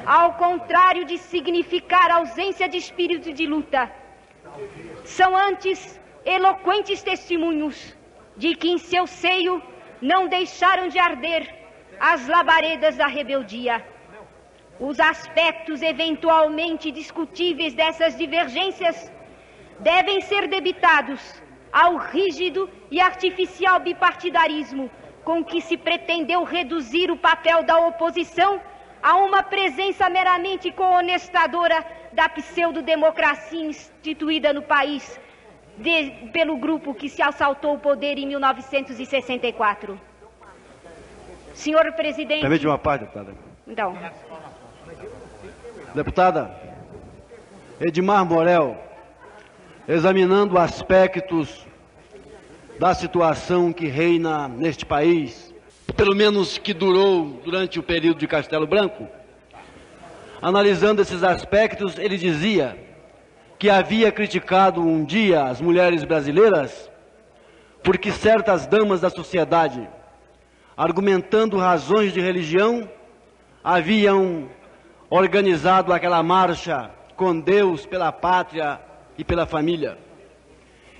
ao 0.05 0.29
contrário 0.45 1.03
de 1.09 1.17
significar 1.17 2.09
ausência 2.11 2.67
de 2.69 2.77
espírito 2.77 3.33
de 3.33 3.45
luta, 3.53 3.81
são 5.03 5.35
antes 5.35 5.99
eloquentes 6.23 7.03
testemunhos 7.03 7.77
de 8.37 8.55
que 8.55 8.69
em 8.69 8.77
seu 8.77 9.05
seio 9.05 9.61
não 10.01 10.21
deixaram 10.27 10.87
de 10.87 10.99
arder 11.09 11.41
as 11.99 12.27
labaredas 12.27 12.95
da 12.95 13.07
rebeldia. 13.07 13.75
Os 14.79 14.99
aspectos 14.99 15.81
eventualmente 15.81 16.91
discutíveis 16.91 17.73
dessas 17.73 18.17
divergências 18.17 19.11
devem 19.79 20.19
ser 20.21 20.47
debitados 20.47 21.21
ao 21.71 21.97
rígido 21.97 22.69
e 22.91 22.99
artificial 22.99 23.79
bipartidarismo 23.79 24.89
com 25.23 25.43
que 25.43 25.61
se 25.61 25.77
pretendeu 25.77 26.43
reduzir 26.43 27.09
o 27.09 27.17
papel 27.17 27.63
da 27.63 27.77
oposição 27.79 28.61
a 29.01 29.15
uma 29.15 29.43
presença 29.43 30.09
meramente 30.09 30.71
coonestadora 30.71 31.85
da 32.11 32.27
pseudo-democracia 32.29 33.65
instituída 33.65 34.53
no 34.53 34.61
país 34.61 35.19
de, 35.77 36.11
pelo 36.31 36.57
grupo 36.57 36.93
que 36.93 37.09
se 37.09 37.21
assaltou 37.21 37.75
o 37.75 37.79
poder 37.79 38.17
em 38.17 38.27
1964. 38.27 39.99
Senhor 41.53 41.91
presidente. 41.93 42.41
Permite 42.41 42.67
uma 42.67 42.77
parte, 42.77 43.01
deputada. 43.01 43.33
Então. 43.67 43.97
Deputada, 45.95 46.53
Edmar 47.79 48.25
Morel, 48.25 48.77
examinando 49.87 50.57
aspectos 50.57 51.65
da 52.77 52.93
situação 52.93 53.71
que 53.71 53.87
reina 53.87 54.49
neste 54.49 54.85
país, 54.85 55.55
pelo 55.95 56.13
menos 56.13 56.57
que 56.57 56.73
durou 56.73 57.39
durante 57.45 57.79
o 57.79 57.83
período 57.83 58.19
de 58.19 58.27
Castelo 58.27 58.67
Branco, 58.67 59.07
analisando 60.41 61.01
esses 61.01 61.23
aspectos, 61.23 61.97
ele 61.97 62.17
dizia 62.17 62.77
que 63.57 63.69
havia 63.69 64.11
criticado 64.11 64.81
um 64.81 65.05
dia 65.05 65.45
as 65.45 65.61
mulheres 65.61 66.03
brasileiras 66.03 66.91
porque 67.81 68.11
certas 68.11 68.67
damas 68.67 68.99
da 68.99 69.09
sociedade, 69.09 69.87
argumentando 70.75 71.57
razões 71.57 72.11
de 72.11 72.19
religião, 72.19 72.89
haviam 73.63 74.49
organizado 75.09 75.93
aquela 75.93 76.21
marcha 76.23 76.91
com 77.15 77.39
Deus 77.39 77.85
pela 77.85 78.11
pátria 78.11 78.79
e 79.17 79.23
pela 79.23 79.45
família. 79.45 79.97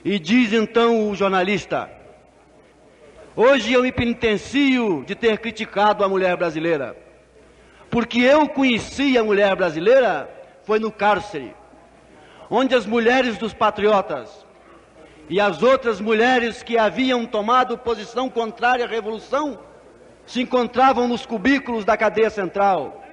E 0.04 0.20
diz 0.20 0.54
então 0.54 1.10
o 1.10 1.16
jornalista: 1.16 1.90
Hoje 3.36 3.74
eu 3.74 3.82
me 3.82 3.92
penitencio 3.92 5.04
de 5.06 5.16
ter 5.16 5.40
criticado 5.40 6.04
a 6.04 6.10
mulher 6.10 6.38
brasileira, 6.38 6.96
porque 7.90 8.20
eu 8.20 8.48
conheci 8.48 9.18
a 9.18 9.24
mulher 9.24 9.56
brasileira 9.56 10.30
foi 10.64 10.80
no 10.80 10.92
cárcere, 10.92 11.56
onde 12.50 12.74
as 12.74 12.86
mulheres 12.86 13.38
dos 13.38 13.54
patriotas 13.54 14.46
e 15.30 15.40
as 15.40 15.64
outras 15.64 16.00
mulheres 16.00 16.62
que 16.62 16.78
haviam 16.78 17.26
tomado 17.26 17.78
posição 17.78 18.30
contrária 18.30 18.86
à 18.86 18.88
revolução 18.88 19.60
se 20.26 20.42
encontravam 20.42 21.08
nos 21.08 21.26
cubículos 21.26 21.86
da 21.86 21.96
cadeia 21.96 22.30
central, 22.30 23.05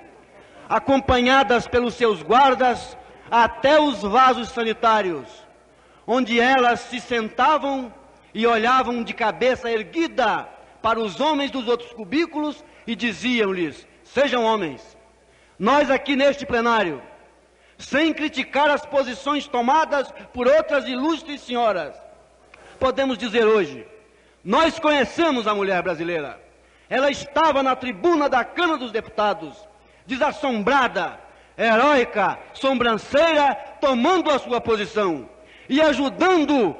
acompanhadas 0.68 1.66
pelos 1.66 1.94
seus 1.94 2.22
guardas, 2.22 2.96
até 3.30 3.80
os 3.80 4.02
vasos 4.02 4.50
sanitários, 4.50 5.26
onde 6.06 6.40
elas 6.40 6.80
se 6.80 7.00
sentavam 7.00 7.92
e 8.34 8.46
olhavam 8.46 9.02
de 9.02 9.12
cabeça 9.12 9.70
erguida 9.70 10.48
para 10.80 10.98
os 10.98 11.20
homens 11.20 11.50
dos 11.50 11.68
outros 11.68 11.92
cubículos 11.92 12.64
e 12.86 12.94
diziam-lhes: 12.94 13.86
Sejam 14.02 14.44
homens. 14.44 14.96
Nós 15.58 15.90
aqui 15.90 16.16
neste 16.16 16.44
plenário, 16.44 17.00
sem 17.78 18.12
criticar 18.12 18.68
as 18.68 18.84
posições 18.84 19.46
tomadas 19.46 20.12
por 20.32 20.46
outras 20.46 20.86
ilustres 20.86 21.40
senhoras, 21.40 21.94
podemos 22.78 23.16
dizer 23.16 23.46
hoje: 23.46 23.86
nós 24.44 24.78
conhecemos 24.78 25.46
a 25.46 25.54
mulher 25.54 25.82
brasileira. 25.82 26.40
Ela 26.90 27.10
estava 27.10 27.62
na 27.62 27.76
tribuna 27.76 28.28
da 28.28 28.44
Câmara 28.44 28.76
dos 28.76 28.92
Deputados, 28.92 29.56
desassombrada, 30.06 31.20
heróica, 31.56 32.38
sobranceira, 32.52 33.54
tomando 33.80 34.30
a 34.30 34.38
sua 34.38 34.60
posição 34.60 35.28
e 35.68 35.80
ajudando 35.80 36.76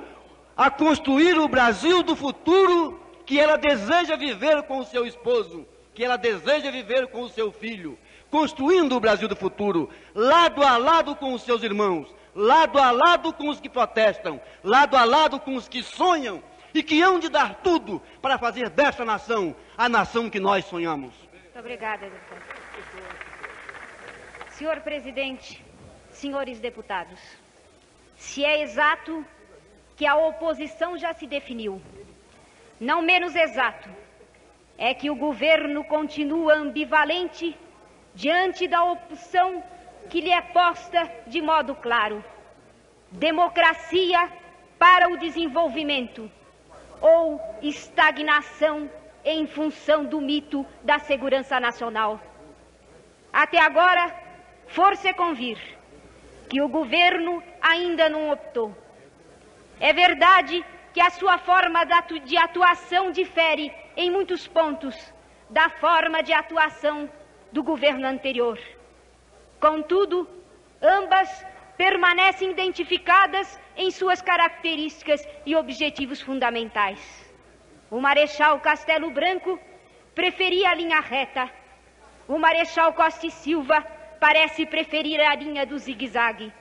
a 0.57 0.71
construir 0.71 1.39
o 1.39 1.49
Brasil 1.49 2.03
do 2.03 2.15
futuro 2.15 3.01
que 3.25 3.39
ela 3.39 3.57
deseja 3.57 4.17
viver 4.17 4.63
com 4.65 4.79
o 4.79 4.85
seu 4.85 5.07
esposo, 5.07 5.67
que 5.95 6.05
ela 6.05 6.17
deseja 6.17 6.71
viver 6.71 7.07
com 7.09 7.23
o 7.23 7.29
seu 7.29 7.53
filho, 7.53 7.99
construindo 8.31 8.97
o 8.97 9.01
Brasil 9.01 9.29
do 9.29 9.37
futuro, 9.37 9.89
lado 10.15 10.63
a 10.63 10.77
lado 10.77 11.15
com 11.17 11.33
os 11.33 11.43
seus 11.43 11.63
irmãos, 11.63 12.13
lado 12.35 12.79
a 12.79 12.91
lado 12.91 13.33
com 13.33 13.49
os 13.49 13.61
que 13.61 13.69
protestam, 13.69 14.41
lado 14.65 14.97
a 14.97 15.05
lado 15.05 15.39
com 15.39 15.55
os 15.55 15.69
que 15.69 15.83
sonham 15.83 16.43
e 16.75 16.83
que 16.83 17.03
hão 17.03 17.19
de 17.19 17.29
dar 17.29 17.57
tudo 17.63 18.01
para 18.21 18.39
fazer 18.39 18.71
desta 18.71 19.05
nação 19.05 19.55
a 19.77 19.89
nação 19.89 20.31
que 20.31 20.41
nós 20.41 20.65
sonhamos. 20.65 21.15
Muito 21.33 21.59
obrigada, 21.59 22.09
deputado. 22.09 22.52
Senhor 24.53 24.81
presidente, 24.81 25.65
senhores 26.11 26.61
deputados, 26.61 27.19
se 28.17 28.45
é 28.45 28.61
exato 28.61 29.25
que 29.97 30.07
a 30.07 30.15
oposição 30.15 30.99
já 30.99 31.15
se 31.15 31.27
definiu, 31.27 31.81
não 32.79 33.01
menos 33.01 33.35
exato 33.35 33.89
é 34.77 34.93
que 34.93 35.09
o 35.09 35.15
governo 35.15 35.83
continua 35.83 36.53
ambivalente 36.55 37.57
diante 38.15 38.69
da 38.69 38.85
opção 38.85 39.65
que 40.11 40.21
lhe 40.21 40.31
é 40.31 40.43
posta 40.43 41.11
de 41.27 41.41
modo 41.41 41.75
claro: 41.75 42.23
democracia 43.11 44.31
para 44.79 45.09
o 45.09 45.17
desenvolvimento 45.17 46.31
ou 47.01 47.41
estagnação 47.63 48.91
em 49.25 49.47
função 49.47 50.05
do 50.05 50.21
mito 50.21 50.67
da 50.83 50.99
segurança 50.99 51.59
nacional. 51.59 52.21
Até 53.33 53.59
agora, 53.59 54.22
força 54.73 55.13
convir 55.13 55.59
que 56.49 56.61
o 56.61 56.69
governo 56.69 57.43
ainda 57.61 58.09
não 58.09 58.31
optou. 58.31 58.77
É 59.79 59.93
verdade 59.93 60.65
que 60.93 61.01
a 61.01 61.11
sua 61.11 61.39
forma 61.39 61.85
de 62.25 62.37
atuação 62.37 63.11
difere 63.11 63.73
em 63.97 64.11
muitos 64.11 64.47
pontos 64.47 64.95
da 65.49 65.69
forma 65.69 66.23
de 66.23 66.33
atuação 66.33 67.09
do 67.51 67.63
governo 67.63 68.07
anterior. 68.07 68.59
Contudo, 69.61 70.29
ambas 70.81 71.29
permanecem 71.77 72.51
identificadas 72.51 73.59
em 73.77 73.91
suas 73.91 74.23
características 74.23 75.27
e 75.45 75.55
objetivos 75.55 76.21
fundamentais. 76.21 77.01
O 77.91 78.01
Marechal 78.01 78.59
Castelo 78.61 79.11
Branco 79.11 79.59
preferia 80.15 80.71
a 80.71 80.75
linha 80.75 81.01
reta. 81.01 81.51
O 82.27 82.39
Marechal 82.39 82.93
Costa 82.95 83.27
e 83.27 83.31
Silva 83.31 83.85
parece 84.23 84.65
preferir 84.65 85.21
a 85.21 85.35
linha 85.35 85.67
do 85.67 85.77
zigue-zague. 85.77 86.53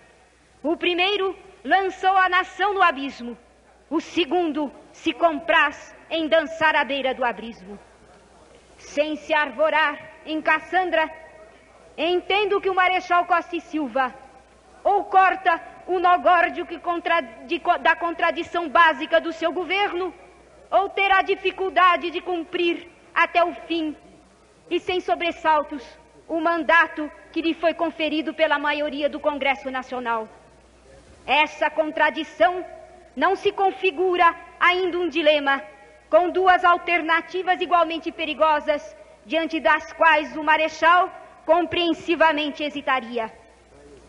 O 0.63 0.75
primeiro 0.75 1.37
lançou 1.63 2.17
a 2.17 2.27
nação 2.27 2.73
no 2.73 2.81
abismo. 2.81 3.37
O 3.87 4.01
segundo 4.01 4.73
se 4.91 5.13
compraz 5.13 5.95
em 6.09 6.27
dançar 6.27 6.75
à 6.75 6.83
beira 6.83 7.13
do 7.13 7.23
abismo. 7.23 7.77
Sem 8.79 9.15
se 9.15 9.31
arvorar 9.31 9.93
em 10.25 10.41
Cassandra, 10.41 11.07
entendo 11.95 12.59
que 12.59 12.67
o 12.67 12.73
Marechal 12.73 13.25
Costa 13.27 13.55
e 13.55 13.61
Silva 13.61 14.11
ou 14.83 15.03
corta 15.03 15.61
o 15.85 15.99
nó 15.99 16.17
górdio 16.17 16.65
que 16.65 16.79
contra, 16.79 17.21
de, 17.21 17.61
da 17.79 17.95
contradição 17.95 18.67
básica 18.69 19.21
do 19.21 19.31
seu 19.31 19.51
governo, 19.53 20.11
ou 20.71 20.89
terá 20.89 21.21
dificuldade 21.21 22.09
de 22.09 22.21
cumprir 22.21 22.89
até 23.13 23.43
o 23.43 23.53
fim 23.53 23.95
e 24.67 24.79
sem 24.79 24.99
sobressaltos 24.99 26.00
o 26.31 26.39
mandato 26.39 27.11
que 27.33 27.41
lhe 27.41 27.53
foi 27.53 27.73
conferido 27.73 28.33
pela 28.33 28.57
maioria 28.57 29.09
do 29.09 29.19
Congresso 29.19 29.69
Nacional. 29.69 30.29
Essa 31.27 31.69
contradição 31.69 32.65
não 33.13 33.35
se 33.35 33.51
configura 33.51 34.33
ainda 34.57 34.97
um 34.97 35.09
dilema, 35.09 35.61
com 36.09 36.29
duas 36.29 36.63
alternativas 36.63 37.59
igualmente 37.59 38.13
perigosas, 38.13 38.95
diante 39.25 39.59
das 39.59 39.91
quais 39.91 40.37
o 40.37 40.41
Marechal 40.41 41.11
compreensivamente 41.45 42.63
hesitaria. 42.63 43.29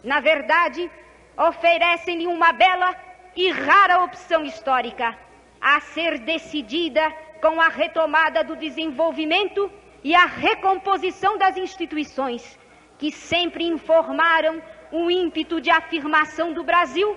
Na 0.04 0.20
verdade, 0.20 0.88
oferecem-lhe 1.36 2.28
uma 2.28 2.52
bela 2.52 2.94
e 3.34 3.50
rara 3.50 4.04
opção 4.04 4.44
histórica, 4.44 5.18
a 5.60 5.80
ser 5.80 6.20
decidida 6.20 7.04
com 7.40 7.60
a 7.60 7.66
retomada 7.66 8.44
do 8.44 8.54
desenvolvimento 8.54 9.68
e 10.04 10.14
a 10.14 10.26
recomposição 10.26 11.38
das 11.38 11.56
instituições, 11.56 12.58
que 12.98 13.10
sempre 13.10 13.64
informaram 13.64 14.62
o 14.90 15.10
ímpeto 15.10 15.60
de 15.60 15.70
afirmação 15.70 16.52
do 16.52 16.62
Brasil 16.62 17.16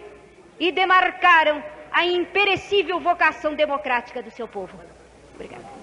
e 0.59 0.71
demarcaram 0.71 1.63
a 1.91 2.05
imperecível 2.05 2.99
vocação 2.99 3.55
democrática 3.55 4.21
do 4.21 4.31
seu 4.31 4.47
povo. 4.47 4.79
Obrigada. 5.33 5.74